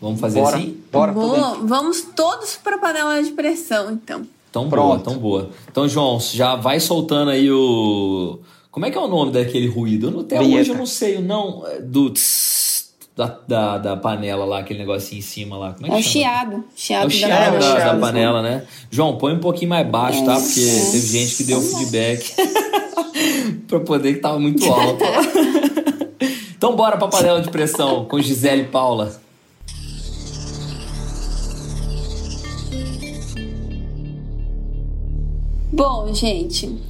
Vamos 0.00 0.20
fazer 0.20 0.40
Bora. 0.40 0.56
assim? 0.56 0.82
Bora. 0.92 1.12
Boa. 1.12 1.54
Vamos 1.64 2.02
todos 2.14 2.56
para 2.56 2.76
a 2.76 2.78
panela 2.78 3.22
de 3.22 3.32
pressão, 3.32 3.90
então. 3.92 4.26
Tão 4.50 4.68
Pronto. 4.68 4.88
boa, 4.88 4.98
tão 4.98 5.18
boa. 5.18 5.50
Então, 5.70 5.88
João, 5.88 6.18
já 6.20 6.56
vai 6.56 6.80
soltando 6.80 7.30
aí 7.30 7.50
o 7.50 8.40
como 8.78 8.86
é 8.86 8.92
que 8.92 8.98
é 8.98 9.00
o 9.00 9.08
nome 9.08 9.32
daquele 9.32 9.66
ruído? 9.66 10.08
Eu, 10.08 10.20
até 10.20 10.38
Vinheta. 10.38 10.60
hoje 10.60 10.70
eu 10.70 10.76
não 10.76 10.86
sei, 10.86 11.18
não. 11.20 11.66
É 11.66 11.80
do 11.80 12.10
tss, 12.10 12.90
da, 13.16 13.38
da, 13.48 13.78
da, 13.78 13.96
panela 13.96 14.44
lá, 14.44 14.60
aquele 14.60 14.78
negocinho 14.78 15.18
em 15.18 15.22
cima 15.22 15.56
lá. 15.56 15.72
Como 15.72 15.86
é 15.86 15.90
que 15.90 15.96
é 15.96 15.98
o 15.98 16.02
chiado. 16.02 16.64
chiado. 16.76 17.02
É 17.02 17.06
o 17.06 17.10
chiado 17.10 17.58
da, 17.58 17.74
da, 17.74 17.92
da 17.92 17.98
panela, 17.98 18.40
né? 18.40 18.64
João, 18.88 19.16
põe 19.16 19.32
um 19.34 19.40
pouquinho 19.40 19.70
mais 19.70 19.84
baixo, 19.88 20.24
tá? 20.24 20.36
Porque 20.36 20.60
teve 20.60 21.06
gente 21.06 21.36
que 21.36 21.42
deu 21.42 21.60
feedback 21.60 22.34
pra 23.66 23.80
poder 23.80 24.14
que 24.14 24.20
tava 24.20 24.38
muito 24.38 24.64
alto. 24.64 25.04
então 26.56 26.76
bora 26.76 26.96
pra 26.96 27.08
panela 27.08 27.40
de 27.40 27.50
pressão 27.50 28.04
com 28.04 28.20
Gisele 28.20 28.66
Paula. 28.66 29.20
Bom, 35.70 36.14
gente, 36.14 36.80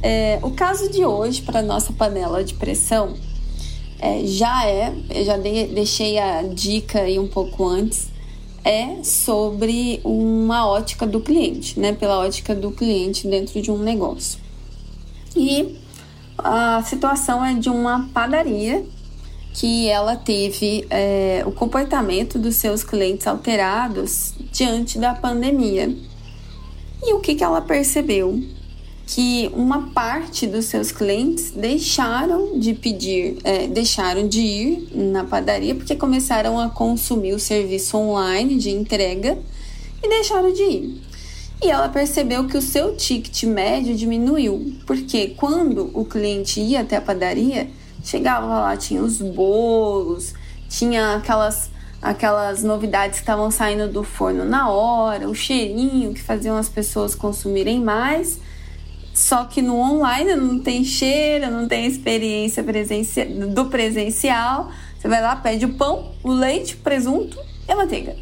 é, 0.00 0.38
o 0.42 0.52
caso 0.52 0.88
de 0.90 1.04
hoje 1.04 1.42
para 1.42 1.60
nossa 1.60 1.92
panela 1.92 2.44
de 2.44 2.54
pressão 2.54 3.14
é, 3.98 4.24
já 4.24 4.64
é, 4.64 4.94
eu 5.10 5.24
já 5.24 5.36
dei, 5.36 5.66
deixei 5.66 6.20
a 6.20 6.42
dica 6.42 7.00
aí 7.00 7.18
um 7.18 7.26
pouco 7.26 7.66
antes, 7.66 8.06
é 8.64 9.02
sobre 9.02 10.00
uma 10.04 10.68
ótica 10.68 11.04
do 11.04 11.20
cliente, 11.20 11.80
né? 11.80 11.92
Pela 11.92 12.20
ótica 12.20 12.54
do 12.54 12.70
cliente 12.70 13.26
dentro 13.26 13.60
de 13.60 13.72
um 13.72 13.78
negócio. 13.78 14.38
E 15.34 15.76
a 16.38 16.80
situação 16.84 17.44
é 17.44 17.54
de 17.54 17.68
uma 17.68 18.08
padaria 18.14 18.86
que 19.52 19.88
ela 19.88 20.14
teve 20.14 20.86
é, 20.90 21.42
o 21.44 21.50
comportamento 21.50 22.38
dos 22.38 22.54
seus 22.54 22.84
clientes 22.84 23.26
alterados 23.26 24.32
diante 24.52 24.96
da 24.96 25.12
pandemia. 25.12 25.92
E 27.02 27.12
o 27.14 27.20
que, 27.20 27.34
que 27.34 27.44
ela 27.44 27.60
percebeu? 27.60 28.42
Que 29.06 29.50
uma 29.54 29.90
parte 29.90 30.46
dos 30.46 30.66
seus 30.66 30.92
clientes 30.92 31.50
deixaram 31.52 32.58
de 32.58 32.74
pedir, 32.74 33.38
é, 33.44 33.66
deixaram 33.66 34.28
de 34.28 34.40
ir 34.40 34.88
na 34.94 35.24
padaria 35.24 35.74
porque 35.74 35.96
começaram 35.96 36.60
a 36.60 36.68
consumir 36.68 37.32
o 37.32 37.38
serviço 37.38 37.96
online 37.96 38.56
de 38.56 38.70
entrega 38.70 39.38
e 40.02 40.08
deixaram 40.08 40.52
de 40.52 40.62
ir. 40.62 41.02
E 41.62 41.70
ela 41.70 41.88
percebeu 41.88 42.46
que 42.46 42.56
o 42.56 42.62
seu 42.62 42.96
ticket 42.96 43.42
médio 43.44 43.96
diminuiu, 43.96 44.76
porque 44.86 45.28
quando 45.36 45.90
o 45.92 46.04
cliente 46.04 46.60
ia 46.60 46.82
até 46.82 46.96
a 46.96 47.00
padaria, 47.00 47.68
chegava 48.04 48.46
lá, 48.46 48.76
tinha 48.76 49.02
os 49.02 49.20
bolos, 49.20 50.34
tinha 50.68 51.16
aquelas 51.16 51.68
aquelas 52.00 52.62
novidades 52.62 53.18
que 53.18 53.22
estavam 53.22 53.50
saindo 53.50 53.88
do 53.88 54.02
forno 54.04 54.44
na 54.44 54.70
hora, 54.70 55.28
o 55.28 55.34
cheirinho 55.34 56.14
que 56.14 56.22
faziam 56.22 56.56
as 56.56 56.68
pessoas 56.68 57.14
consumirem 57.14 57.80
mais. 57.80 58.40
Só 59.12 59.44
que 59.44 59.60
no 59.60 59.76
online 59.76 60.36
não 60.36 60.60
tem 60.60 60.84
cheiro, 60.84 61.50
não 61.50 61.66
tem 61.66 61.86
experiência 61.86 62.62
presencia 62.62 63.26
do 63.26 63.66
presencial. 63.66 64.70
Você 64.96 65.08
vai 65.08 65.20
lá, 65.20 65.34
pede 65.34 65.64
o 65.64 65.74
pão, 65.74 66.12
o 66.22 66.30
leite, 66.30 66.74
o 66.74 66.78
presunto 66.78 67.36
e 67.68 67.72
a 67.72 67.76
manteiga. 67.76 68.16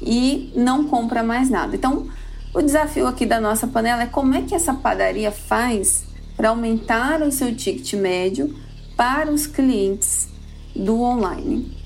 E 0.00 0.50
não 0.56 0.84
compra 0.84 1.22
mais 1.22 1.50
nada. 1.50 1.76
Então, 1.76 2.08
o 2.54 2.62
desafio 2.62 3.06
aqui 3.06 3.26
da 3.26 3.40
nossa 3.40 3.66
panela 3.66 4.02
é 4.02 4.06
como 4.06 4.34
é 4.34 4.42
que 4.42 4.54
essa 4.54 4.72
padaria 4.72 5.30
faz 5.30 6.04
para 6.34 6.48
aumentar 6.48 7.20
o 7.22 7.30
seu 7.30 7.54
ticket 7.54 7.92
médio 7.94 8.54
para 8.96 9.30
os 9.30 9.46
clientes 9.46 10.28
do 10.74 11.00
online. 11.00 11.81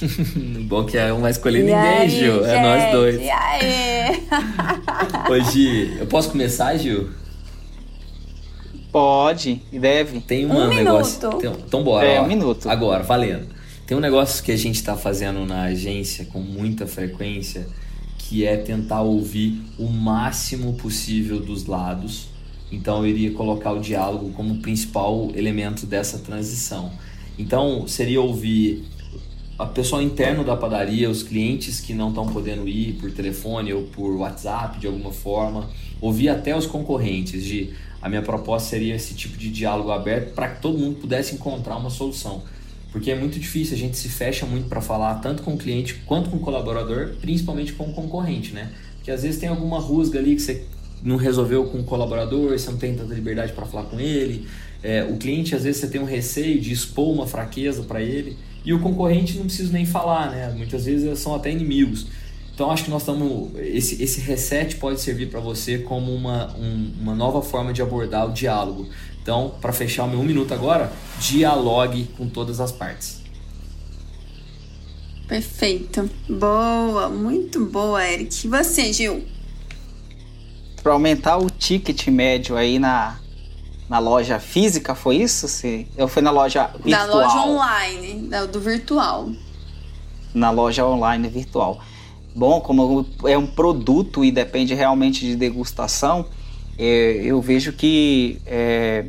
Bom 0.66 0.84
que 0.84 0.96
é 0.96 1.12
uma 1.12 1.30
escolher 1.30 1.60
ninguém, 1.60 1.76
aí, 1.76 2.10
Gil. 2.10 2.44
É 2.44 2.62
nós 2.62 2.92
dois. 2.92 3.20
E 3.20 3.30
aí? 3.30 4.26
Gi, 5.52 5.96
eu 5.98 6.06
posso 6.06 6.30
começar, 6.30 6.76
Gil? 6.76 7.10
Pode 8.90 9.62
e 9.70 9.78
deve. 9.78 10.20
Tem 10.20 10.46
um, 10.46 10.56
um 10.56 10.68
negócio. 10.68 11.30
Tem, 11.38 11.50
então, 11.50 11.84
bora. 11.84 12.06
É, 12.06 12.20
ó, 12.20 12.24
um 12.24 12.26
minuto. 12.26 12.68
Agora, 12.68 13.02
valendo. 13.02 13.46
Tem 13.86 13.96
um 13.96 14.00
negócio 14.00 14.42
que 14.42 14.52
a 14.52 14.56
gente 14.56 14.76
está 14.76 14.96
fazendo 14.96 15.44
na 15.44 15.64
agência 15.64 16.24
com 16.26 16.40
muita 16.40 16.86
frequência, 16.86 17.66
que 18.18 18.44
é 18.44 18.56
tentar 18.56 19.02
ouvir 19.02 19.60
o 19.78 19.88
máximo 19.88 20.74
possível 20.74 21.40
dos 21.40 21.66
lados. 21.66 22.28
Então, 22.70 22.98
eu 22.98 23.06
iria 23.06 23.32
colocar 23.32 23.72
o 23.72 23.80
diálogo 23.80 24.30
como 24.30 24.58
principal 24.58 25.30
elemento 25.34 25.86
dessa 25.86 26.18
transição. 26.18 26.92
Então, 27.36 27.86
seria 27.88 28.20
ouvir 28.20 28.84
a 29.60 29.66
pessoa 29.66 30.02
interno 30.02 30.42
da 30.42 30.56
padaria, 30.56 31.10
os 31.10 31.22
clientes 31.22 31.80
que 31.80 31.92
não 31.92 32.08
estão 32.08 32.26
podendo 32.26 32.66
ir 32.66 32.94
por 32.94 33.12
telefone 33.12 33.74
ou 33.74 33.82
por 33.82 34.16
WhatsApp 34.16 34.78
de 34.78 34.86
alguma 34.86 35.12
forma, 35.12 35.68
ouvir 36.00 36.30
até 36.30 36.56
os 36.56 36.66
concorrentes. 36.66 37.44
De 37.44 37.70
a 38.00 38.08
minha 38.08 38.22
proposta 38.22 38.70
seria 38.70 38.94
esse 38.94 39.12
tipo 39.12 39.36
de 39.36 39.50
diálogo 39.50 39.90
aberto 39.90 40.32
para 40.32 40.48
que 40.48 40.62
todo 40.62 40.78
mundo 40.78 40.96
pudesse 40.96 41.34
encontrar 41.34 41.76
uma 41.76 41.90
solução, 41.90 42.42
porque 42.90 43.10
é 43.10 43.14
muito 43.14 43.38
difícil, 43.38 43.76
a 43.76 43.78
gente 43.78 43.98
se 43.98 44.08
fecha 44.08 44.46
muito 44.46 44.66
para 44.66 44.80
falar 44.80 45.16
tanto 45.16 45.42
com 45.42 45.52
o 45.52 45.58
cliente 45.58 45.94
quanto 46.06 46.30
com 46.30 46.38
o 46.38 46.40
colaborador, 46.40 47.16
principalmente 47.20 47.74
com 47.74 47.84
o 47.84 47.92
concorrente, 47.92 48.52
né? 48.52 48.72
Porque 48.96 49.10
às 49.10 49.22
vezes 49.22 49.38
tem 49.38 49.50
alguma 49.50 49.78
rusga 49.78 50.18
ali 50.18 50.34
que 50.34 50.40
você 50.40 50.64
não 51.02 51.16
resolveu 51.16 51.66
com 51.66 51.78
o 51.78 51.84
colaborador, 51.84 52.58
você 52.58 52.70
não 52.70 52.78
tem 52.78 52.94
tanta 52.94 53.12
liberdade 53.14 53.52
para 53.52 53.66
falar 53.66 53.84
com 53.84 54.00
ele. 54.00 54.46
É, 54.82 55.04
o 55.04 55.18
cliente 55.18 55.54
às 55.54 55.64
vezes 55.64 55.82
você 55.82 55.88
tem 55.88 56.00
um 56.00 56.06
receio 56.06 56.58
de 56.58 56.72
expor 56.72 57.12
uma 57.12 57.26
fraqueza 57.26 57.82
para 57.82 58.00
ele. 58.00 58.36
E 58.64 58.72
o 58.74 58.80
concorrente 58.80 59.36
não 59.36 59.44
preciso 59.44 59.72
nem 59.72 59.86
falar, 59.86 60.30
né? 60.30 60.52
Muitas 60.56 60.84
vezes 60.84 61.18
são 61.18 61.34
até 61.34 61.50
inimigos. 61.50 62.06
Então 62.54 62.70
acho 62.70 62.84
que 62.84 62.90
nós 62.90 63.02
estamos. 63.02 63.50
Esse, 63.58 64.02
esse 64.02 64.20
reset 64.20 64.76
pode 64.76 65.00
servir 65.00 65.30
para 65.30 65.40
você 65.40 65.78
como 65.78 66.14
uma, 66.14 66.54
um, 66.56 66.92
uma 67.00 67.14
nova 67.14 67.40
forma 67.40 67.72
de 67.72 67.80
abordar 67.80 68.28
o 68.28 68.32
diálogo. 68.32 68.88
Então, 69.22 69.54
para 69.60 69.72
fechar 69.72 70.04
o 70.04 70.08
meu 70.08 70.20
um 70.20 70.24
minuto 70.24 70.52
agora, 70.52 70.92
dialogue 71.18 72.08
com 72.16 72.28
todas 72.28 72.60
as 72.60 72.72
partes. 72.72 73.20
Perfeito. 75.28 76.10
Boa, 76.28 77.08
muito 77.08 77.64
boa, 77.64 78.04
Eric. 78.04 78.46
E 78.46 78.50
você, 78.50 78.92
Gil? 78.92 79.24
Para 80.82 80.92
aumentar 80.92 81.38
o 81.38 81.48
ticket 81.48 82.08
médio 82.08 82.56
aí 82.56 82.78
na, 82.78 83.19
na 83.90 83.98
loja 83.98 84.38
física, 84.38 84.94
foi 84.94 85.16
isso? 85.16 85.48
Se, 85.48 85.84
eu 85.96 86.06
fui 86.06 86.22
na 86.22 86.30
loja 86.30 86.70
virtual. 86.84 87.08
Na 87.08 87.12
loja 87.12 87.40
online, 87.40 88.30
do 88.52 88.60
virtual. 88.60 89.28
Na 90.32 90.50
loja 90.52 90.86
online 90.86 91.28
virtual. 91.28 91.80
Bom, 92.32 92.60
como 92.60 93.04
é 93.24 93.36
um 93.36 93.48
produto 93.48 94.24
e 94.24 94.30
depende 94.30 94.74
realmente 94.74 95.26
de 95.26 95.34
degustação, 95.34 96.26
é, 96.78 97.20
eu 97.24 97.42
vejo 97.42 97.72
que 97.72 98.40
é, 98.46 99.06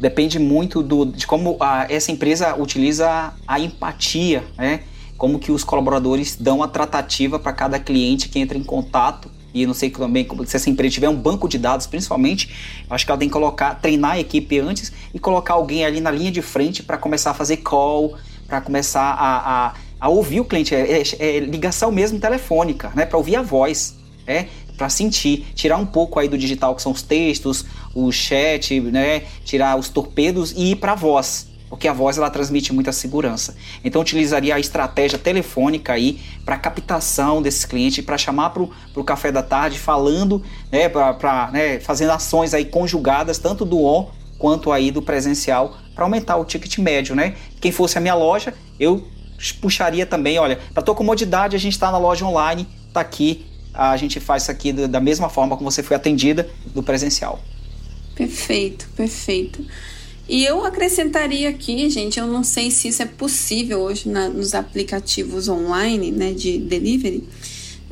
depende 0.00 0.38
muito 0.38 0.82
do, 0.82 1.04
de 1.04 1.26
como 1.26 1.58
a, 1.60 1.86
essa 1.90 2.10
empresa 2.10 2.56
utiliza 2.56 3.34
a 3.46 3.60
empatia, 3.60 4.42
né? 4.56 4.80
Como 5.18 5.38
que 5.38 5.52
os 5.52 5.62
colaboradores 5.62 6.36
dão 6.36 6.62
a 6.62 6.68
tratativa 6.68 7.38
para 7.38 7.52
cada 7.52 7.78
cliente 7.78 8.30
que 8.30 8.38
entra 8.38 8.56
em 8.56 8.64
contato 8.64 9.30
e 9.62 9.66
não 9.66 9.74
sei 9.74 9.90
também 9.90 10.26
se 10.44 10.56
essa 10.56 10.68
empresa 10.68 10.92
tiver 10.92 11.08
um 11.08 11.16
banco 11.16 11.48
de 11.48 11.58
dados, 11.58 11.86
principalmente, 11.86 12.50
acho 12.90 13.04
que 13.04 13.10
ela 13.10 13.18
tem 13.18 13.28
que 13.28 13.32
colocar, 13.32 13.74
treinar 13.76 14.12
a 14.12 14.20
equipe 14.20 14.58
antes 14.58 14.92
e 15.14 15.18
colocar 15.18 15.54
alguém 15.54 15.84
ali 15.84 16.00
na 16.00 16.10
linha 16.10 16.30
de 16.30 16.42
frente 16.42 16.82
para 16.82 16.98
começar 16.98 17.30
a 17.30 17.34
fazer 17.34 17.58
call, 17.58 18.14
para 18.46 18.60
começar 18.60 19.00
a, 19.00 19.66
a, 19.68 19.74
a, 19.98 20.08
ouvir 20.08 20.40
o 20.40 20.44
cliente, 20.44 20.74
é, 20.74 21.00
é, 21.00 21.02
é 21.18 21.40
ligação 21.40 21.90
mesmo 21.90 22.20
telefônica, 22.20 22.92
né, 22.94 23.06
para 23.06 23.16
ouvir 23.16 23.36
a 23.36 23.42
voz, 23.42 23.96
é, 24.26 24.46
para 24.76 24.90
sentir, 24.90 25.46
tirar 25.54 25.78
um 25.78 25.86
pouco 25.86 26.18
aí 26.18 26.28
do 26.28 26.36
digital 26.36 26.74
que 26.74 26.82
são 26.82 26.92
os 26.92 27.00
textos, 27.00 27.64
o 27.94 28.12
chat, 28.12 28.78
né, 28.80 29.22
tirar 29.44 29.78
os 29.78 29.88
torpedos 29.88 30.52
e 30.52 30.72
ir 30.72 30.76
para 30.76 30.92
a 30.92 30.96
voz 30.96 31.55
porque 31.68 31.88
a 31.88 31.92
voz 31.92 32.16
ela 32.18 32.30
transmite 32.30 32.72
muita 32.72 32.92
segurança. 32.92 33.56
Então 33.84 34.00
utilizaria 34.00 34.54
a 34.54 34.60
estratégia 34.60 35.18
telefônica 35.18 35.92
aí 35.92 36.20
para 36.44 36.56
captação 36.56 37.42
desses 37.42 37.64
clientes, 37.64 38.04
para 38.04 38.16
chamar 38.16 38.50
para 38.50 38.62
o 38.62 39.04
café 39.04 39.32
da 39.32 39.42
tarde, 39.42 39.78
falando, 39.78 40.42
né, 40.70 40.88
para 40.88 41.50
né, 41.52 41.80
fazendo 41.80 42.10
ações 42.10 42.54
aí 42.54 42.64
conjugadas 42.64 43.38
tanto 43.38 43.64
do 43.64 43.82
on 43.82 44.10
quanto 44.38 44.70
aí 44.70 44.90
do 44.90 45.02
presencial 45.02 45.76
para 45.94 46.04
aumentar 46.04 46.36
o 46.36 46.44
ticket 46.44 46.78
médio, 46.78 47.16
né? 47.16 47.34
Quem 47.60 47.72
fosse 47.72 47.96
a 47.96 48.00
minha 48.00 48.14
loja, 48.14 48.52
eu 48.78 49.02
puxaria 49.60 50.04
também, 50.04 50.38
olha, 50.38 50.58
para 50.72 50.82
tua 50.82 50.94
comodidade 50.94 51.56
a 51.56 51.58
gente 51.58 51.72
está 51.72 51.90
na 51.90 51.98
loja 51.98 52.24
online, 52.24 52.66
tá 52.92 53.00
aqui, 53.00 53.46
a 53.72 53.96
gente 53.96 54.20
faz 54.20 54.42
isso 54.42 54.50
aqui 54.50 54.72
da 54.72 55.00
mesma 55.00 55.28
forma 55.28 55.56
como 55.56 55.70
você 55.70 55.82
foi 55.82 55.96
atendida 55.96 56.48
do 56.74 56.82
presencial. 56.82 57.40
Perfeito, 58.14 58.88
perfeito. 58.96 59.64
E 60.28 60.44
eu 60.44 60.64
acrescentaria 60.64 61.48
aqui, 61.48 61.88
gente, 61.88 62.18
eu 62.18 62.26
não 62.26 62.42
sei 62.42 62.70
se 62.70 62.88
isso 62.88 63.00
é 63.00 63.06
possível 63.06 63.80
hoje 63.80 64.08
na, 64.08 64.28
nos 64.28 64.54
aplicativos 64.54 65.48
online, 65.48 66.10
né, 66.10 66.32
de 66.32 66.58
delivery, 66.58 67.22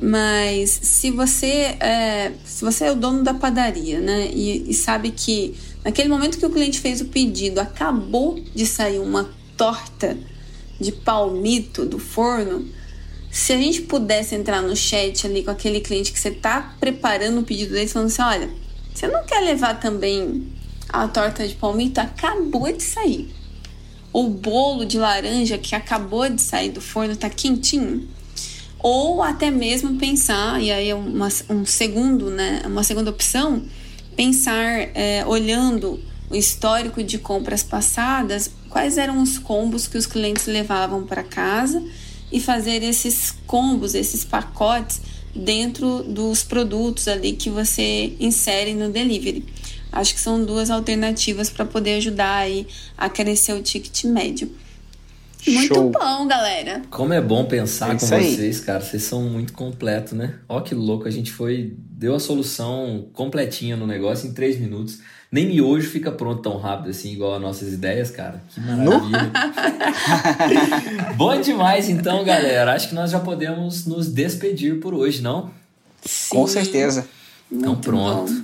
mas 0.03 0.81
se 0.83 1.13
você 1.13 1.77
é, 1.79 2.33
se 2.45 2.65
você 2.65 2.87
é 2.87 2.93
o 2.93 2.97
dono 2.97 3.23
da 3.23 3.33
padaria, 3.33 4.01
né, 4.01 4.29
e, 4.33 4.69
e 4.69 4.75
sabe 4.75 5.13
que 5.13 5.55
naquele 5.85 6.09
momento 6.09 6.37
que 6.37 6.45
o 6.45 6.51
cliente 6.51 6.81
fez 6.81 7.01
o 7.01 7.05
pedido, 7.05 7.61
acabou 7.61 8.41
de 8.53 8.67
sair 8.67 8.99
uma 8.99 9.31
torta 9.57 10.19
de 10.81 10.91
palmito 10.91 11.87
do 11.87 12.01
forno, 12.01 12.67
se 13.31 13.53
a 13.53 13.57
gente 13.57 13.83
pudesse 13.83 14.35
entrar 14.35 14.61
no 14.61 14.75
chat 14.75 15.25
ali 15.25 15.45
com 15.45 15.51
aquele 15.53 15.81
cliente 15.81 16.13
que 16.13 16.19
você 16.19 16.31
está 16.31 16.75
preparando 16.81 17.41
o 17.41 17.45
pedido 17.45 17.73
dele, 17.75 17.89
falando 17.89 18.09
assim, 18.09 18.23
olha, 18.23 18.51
você 18.93 19.07
não 19.07 19.25
quer 19.25 19.41
levar 19.41 19.79
também 19.81 20.47
a 21.03 21.09
torta 21.09 21.47
de 21.47 21.55
palmito 21.55 22.01
acabou 22.01 22.71
de 22.73 22.83
sair. 22.83 23.35
O 24.13 24.29
bolo 24.29 24.85
de 24.85 24.97
laranja 24.97 25.59
que 25.59 25.75
acabou 25.75 26.29
de 26.29 26.41
sair 26.41 26.71
do 26.71 26.81
forno 26.81 27.15
está 27.15 27.29
quentinho. 27.29 28.09
Ou 28.79 29.23
até 29.23 29.51
mesmo 29.51 29.97
pensar, 29.97 30.63
e 30.63 30.71
aí 30.71 30.91
é 30.91 30.95
uma, 30.95 31.29
um 31.51 31.65
segundo, 31.65 32.31
né, 32.31 32.63
uma 32.67 32.85
segunda 32.85 33.11
opção, 33.11 33.63
pensar 34.15 34.91
é, 34.95 35.25
olhando 35.27 36.01
o 36.31 36.37
histórico 36.37 37.03
de 37.03 37.19
compras 37.19 37.63
passadas, 37.63 38.51
quais 38.69 38.97
eram 38.97 39.21
os 39.21 39.39
combos 39.39 39.89
que 39.89 39.99
os 39.99 40.07
clientes 40.07 40.47
levavam 40.47 41.05
para 41.05 41.25
casa 41.25 41.83
e 42.31 42.39
fazer 42.41 42.83
esses 42.83 43.35
combos, 43.47 43.95
esses 43.95 44.25
pacotes 44.25 45.01
dentro 45.35 46.05
dos 46.05 46.45
produtos 46.45 47.09
ali 47.09 47.33
que 47.33 47.51
você 47.51 48.15
insere 48.21 48.75
no 48.75 48.91
delivery. 48.91 49.45
Acho 49.95 50.15
que 50.15 50.21
são 50.21 50.45
duas 50.45 50.71
alternativas 50.71 51.49
para 51.51 51.65
poder 51.65 51.95
ajudar 51.99 52.37
aí 52.39 52.67
a 52.99 53.09
crescer 53.09 53.53
o 53.53 53.63
ticket 53.63 54.05
médio. 54.05 54.51
Muito 55.47 55.75
Show. 55.75 55.91
bom, 55.91 56.27
galera. 56.27 56.81
Como 56.91 57.13
é 57.13 57.21
bom 57.21 57.45
pensar 57.45 57.95
É 57.95 57.99
com 57.99 58.15
aí. 58.15 58.35
vocês, 58.35 58.61
cara. 58.61 58.81
Vocês 58.81 59.03
são 59.03 59.23
muito 59.25 59.53
completos, 59.53 60.15
né? 60.15 60.35
Ó, 60.49 60.61
que 60.61 60.75
louco. 60.75 61.07
A 61.07 61.11
gente 61.11 61.31
foi. 61.31 61.75
Deu 61.91 62.15
a 62.15 62.21
solução 62.21 63.07
completinha 63.13 63.77
no 63.77 63.87
negócio 63.87 64.27
em 64.29 64.33
três 64.33 64.59
minutos. 64.59 65.01
Nem 65.31 65.47
miojo 65.47 65.89
fica 65.91 66.11
pronto 66.13 66.41
tão 66.43 66.57
rápido 66.59 66.91
assim, 66.91 67.13
igual 67.13 67.35
as 67.35 67.43
nossas 67.43 67.73
ideias, 67.73 68.11
cara. 68.11 68.43
Que 68.55 68.61
maravilha. 68.61 69.33
bom 71.17 71.41
demais, 71.41 71.89
então, 71.89 72.25
galera. 72.25 72.73
Acho 72.73 72.89
que 72.89 72.95
nós 72.95 73.11
já 73.11 73.21
podemos 73.21 73.85
nos 73.87 74.09
despedir 74.09 74.81
por 74.81 74.95
hoje, 74.95 75.23
não? 75.23 75.51
Com 76.29 76.47
Sim, 76.47 76.53
certeza. 76.55 77.07
Então, 77.51 77.73
muito 77.73 77.83
pronto. 77.85 78.33
bom. 78.33 78.44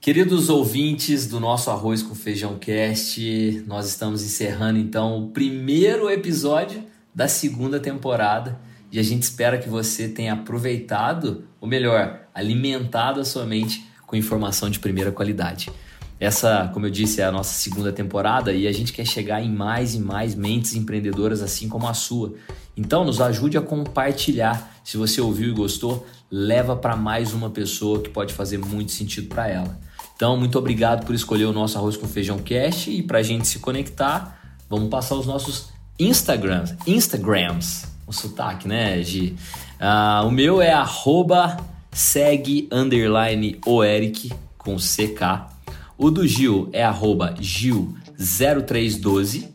Queridos 0.00 0.48
ouvintes 0.48 1.26
do 1.26 1.38
nosso 1.38 1.70
Arroz 1.70 2.02
com 2.02 2.14
Feijão 2.14 2.56
Cast, 2.58 3.62
nós 3.66 3.86
estamos 3.86 4.22
encerrando 4.22 4.78
então 4.78 5.18
o 5.18 5.28
primeiro 5.28 6.08
episódio 6.08 6.82
da 7.14 7.28
segunda 7.28 7.78
temporada 7.78 8.58
e 8.90 8.98
a 8.98 9.02
gente 9.02 9.24
espera 9.24 9.58
que 9.58 9.68
você 9.68 10.08
tenha 10.08 10.32
aproveitado, 10.32 11.44
ou 11.60 11.68
melhor, 11.68 12.22
alimentado 12.34 13.20
a 13.20 13.26
sua 13.26 13.44
mente 13.44 13.84
com 14.06 14.16
informação 14.16 14.70
de 14.70 14.78
primeira 14.78 15.12
qualidade. 15.12 15.70
Essa, 16.18 16.70
como 16.72 16.86
eu 16.86 16.90
disse, 16.90 17.20
é 17.20 17.24
a 17.24 17.32
nossa 17.32 17.52
segunda 17.52 17.92
temporada 17.92 18.54
e 18.54 18.66
a 18.66 18.72
gente 18.72 18.94
quer 18.94 19.06
chegar 19.06 19.42
em 19.42 19.50
mais 19.50 19.94
e 19.94 19.98
mais 19.98 20.34
mentes 20.34 20.74
empreendedoras 20.74 21.42
assim 21.42 21.68
como 21.68 21.86
a 21.86 21.92
sua. 21.92 22.32
Então, 22.74 23.04
nos 23.04 23.20
ajude 23.20 23.58
a 23.58 23.60
compartilhar. 23.60 24.80
Se 24.82 24.96
você 24.96 25.20
ouviu 25.20 25.50
e 25.50 25.54
gostou, 25.54 26.06
leva 26.30 26.74
para 26.74 26.96
mais 26.96 27.34
uma 27.34 27.50
pessoa 27.50 28.00
que 28.00 28.08
pode 28.08 28.32
fazer 28.32 28.56
muito 28.56 28.92
sentido 28.92 29.28
para 29.28 29.46
ela. 29.46 29.89
Então, 30.20 30.36
muito 30.36 30.58
obrigado 30.58 31.06
por 31.06 31.14
escolher 31.14 31.46
o 31.46 31.52
nosso 31.52 31.78
Arroz 31.78 31.96
com 31.96 32.06
Feijão 32.06 32.38
Cast 32.40 32.90
e 32.90 33.02
para 33.02 33.20
a 33.20 33.22
gente 33.22 33.48
se 33.48 33.58
conectar, 33.58 34.38
vamos 34.68 34.90
passar 34.90 35.14
os 35.14 35.24
nossos 35.24 35.70
Instagrams. 35.98 36.74
Instagrams, 36.86 37.86
o 38.06 38.12
sotaque, 38.12 38.68
né, 38.68 39.02
Gi? 39.02 39.34
Ah, 39.80 40.22
o 40.26 40.30
meu 40.30 40.60
é 40.60 40.74
arroba 40.74 41.56
segue 41.90 42.68
underline 42.70 43.58
o 43.64 43.82
Eric 43.82 44.30
com 44.58 44.76
CK. 44.76 45.48
O 45.96 46.10
do 46.10 46.28
Gil 46.28 46.68
é 46.70 46.84
arroba 46.84 47.34
Gil0312, 47.40 49.48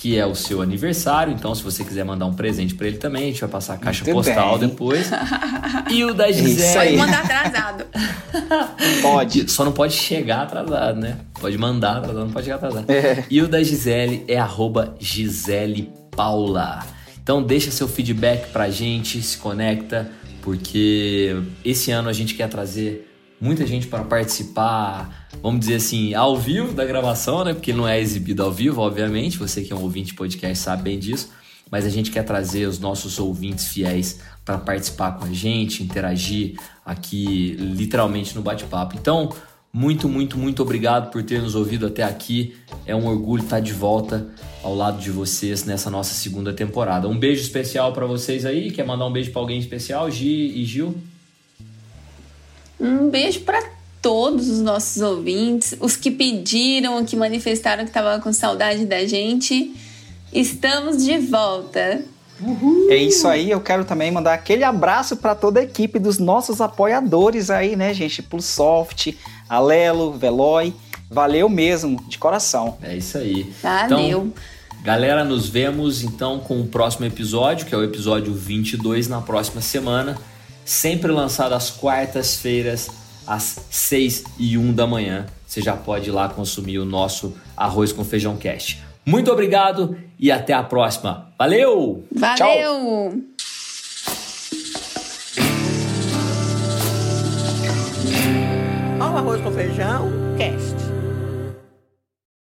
que 0.00 0.16
é 0.18 0.24
o 0.24 0.34
seu 0.34 0.62
aniversário. 0.62 1.30
Então, 1.30 1.54
se 1.54 1.62
você 1.62 1.84
quiser 1.84 2.04
mandar 2.04 2.24
um 2.24 2.32
presente 2.32 2.74
para 2.74 2.86
ele 2.86 2.96
também, 2.96 3.24
a 3.24 3.26
gente 3.26 3.40
vai 3.42 3.50
passar 3.50 3.74
a 3.74 3.76
caixa 3.76 4.02
Muito 4.02 4.16
postal 4.16 4.58
bem. 4.58 4.68
depois. 4.70 5.10
E 5.90 6.04
o 6.04 6.14
da 6.14 6.28
Isso 6.28 6.40
Gisele. 6.40 6.78
aí. 6.78 6.96
Pode 6.96 7.10
mandar 7.10 7.24
atrasado. 7.24 7.84
Pode. 9.02 9.50
Só 9.50 9.64
não 9.64 9.72
pode 9.72 9.92
chegar 9.92 10.42
atrasado, 10.42 11.00
né? 11.00 11.18
Pode 11.38 11.58
mandar 11.58 11.98
atrasado, 11.98 12.24
não 12.24 12.32
pode 12.32 12.44
chegar 12.44 12.56
atrasado. 12.56 12.88
É. 12.88 13.24
E 13.28 13.42
o 13.42 13.48
da 13.48 13.62
Gisele 13.62 14.24
é 14.28 14.38
arroba 14.38 14.94
Gisele 14.98 15.90
Paula. 16.16 16.86
Então 17.22 17.42
deixa 17.42 17.70
seu 17.70 17.88
feedback 17.88 18.50
pra 18.52 18.70
gente, 18.70 19.20
se 19.20 19.36
conecta, 19.36 20.10
porque 20.42 21.36
esse 21.64 21.90
ano 21.90 22.08
a 22.08 22.12
gente 22.12 22.34
quer 22.34 22.48
trazer 22.48 23.09
muita 23.40 23.66
gente 23.66 23.86
para 23.86 24.04
participar, 24.04 25.28
vamos 25.42 25.60
dizer 25.60 25.76
assim, 25.76 26.14
ao 26.14 26.36
vivo 26.36 26.72
da 26.72 26.84
gravação, 26.84 27.44
né? 27.44 27.54
Porque 27.54 27.72
não 27.72 27.88
é 27.88 27.98
exibido 27.98 28.42
ao 28.42 28.52
vivo, 28.52 28.82
obviamente. 28.82 29.38
Você 29.38 29.62
que 29.62 29.72
é 29.72 29.76
um 29.76 29.82
ouvinte 29.82 30.08
de 30.08 30.14
podcast 30.14 30.62
sabe 30.62 30.82
bem 30.82 30.98
disso. 30.98 31.30
Mas 31.70 31.86
a 31.86 31.88
gente 31.88 32.10
quer 32.10 32.24
trazer 32.24 32.66
os 32.66 32.78
nossos 32.78 33.18
ouvintes 33.18 33.68
fiéis 33.68 34.20
para 34.44 34.58
participar 34.58 35.12
com 35.12 35.24
a 35.24 35.32
gente, 35.32 35.82
interagir 35.82 36.58
aqui 36.84 37.56
literalmente 37.58 38.34
no 38.34 38.42
bate-papo. 38.42 38.96
Então, 38.98 39.32
muito, 39.72 40.08
muito, 40.08 40.36
muito 40.36 40.62
obrigado 40.62 41.12
por 41.12 41.22
ter 41.22 41.40
nos 41.40 41.54
ouvido 41.54 41.86
até 41.86 42.02
aqui. 42.02 42.56
É 42.84 42.94
um 42.94 43.06
orgulho 43.06 43.44
estar 43.44 43.60
de 43.60 43.72
volta 43.72 44.26
ao 44.64 44.74
lado 44.74 45.00
de 45.00 45.12
vocês 45.12 45.64
nessa 45.64 45.88
nossa 45.88 46.12
segunda 46.12 46.52
temporada. 46.52 47.08
Um 47.08 47.16
beijo 47.16 47.42
especial 47.42 47.92
para 47.92 48.04
vocês 48.04 48.44
aí. 48.44 48.72
Quer 48.72 48.84
mandar 48.84 49.06
um 49.06 49.12
beijo 49.12 49.30
para 49.30 49.40
alguém 49.40 49.60
especial, 49.60 50.10
Gi 50.10 50.26
e 50.26 50.64
Gil? 50.64 50.96
Um 52.80 53.10
beijo 53.10 53.40
para 53.40 53.62
todos 54.00 54.48
os 54.48 54.60
nossos 54.60 55.02
ouvintes, 55.02 55.76
os 55.80 55.96
que 55.96 56.10
pediram, 56.10 57.04
que 57.04 57.14
manifestaram 57.14 57.84
que 57.84 57.90
estavam 57.90 58.20
com 58.20 58.32
saudade 58.32 58.86
da 58.86 59.06
gente. 59.06 59.74
Estamos 60.32 61.04
de 61.04 61.18
volta. 61.18 62.02
É 62.88 62.96
isso 62.96 63.28
aí, 63.28 63.50
eu 63.50 63.60
quero 63.60 63.84
também 63.84 64.10
mandar 64.10 64.32
aquele 64.32 64.64
abraço 64.64 65.16
para 65.16 65.34
toda 65.34 65.60
a 65.60 65.62
equipe 65.62 65.98
dos 65.98 66.18
nossos 66.18 66.60
apoiadores 66.60 67.50
aí, 67.50 67.76
né, 67.76 67.92
gente? 67.92 68.22
Pulsoft, 68.22 69.14
Alelo, 69.48 70.12
Veloy. 70.12 70.72
Valeu 71.10 71.48
mesmo, 71.48 72.02
de 72.08 72.16
coração. 72.16 72.78
É 72.82 72.96
isso 72.96 73.18
aí. 73.18 73.52
Valeu. 73.62 73.98
Então, 73.98 74.32
galera, 74.82 75.24
nos 75.24 75.48
vemos 75.48 76.02
então 76.02 76.38
com 76.38 76.60
o 76.60 76.66
próximo 76.66 77.04
episódio, 77.04 77.66
que 77.66 77.74
é 77.74 77.78
o 77.78 77.82
episódio 77.82 78.32
22 78.32 79.08
na 79.08 79.20
próxima 79.20 79.60
semana, 79.60 80.16
sempre 80.70 81.10
lançado 81.10 81.52
às 81.52 81.68
quartas-feiras 81.68 82.88
às 83.26 83.58
6 83.70 84.22
e 84.38 84.56
1 84.56 84.72
da 84.72 84.86
manhã. 84.86 85.26
Você 85.44 85.60
já 85.60 85.76
pode 85.76 86.10
ir 86.10 86.12
lá 86.12 86.28
consumir 86.28 86.78
o 86.78 86.84
nosso 86.84 87.36
arroz 87.56 87.92
com 87.92 88.04
feijão 88.04 88.36
cast. 88.36 88.80
Muito 89.04 89.32
obrigado 89.32 89.98
e 90.16 90.30
até 90.30 90.52
a 90.52 90.62
próxima. 90.62 91.32
Valeu! 91.36 92.04
Valeu! 92.14 93.20
O 99.00 99.02
arroz 99.02 99.40
com 99.42 99.50
feijão, 99.50 100.08
cast. 100.38 100.59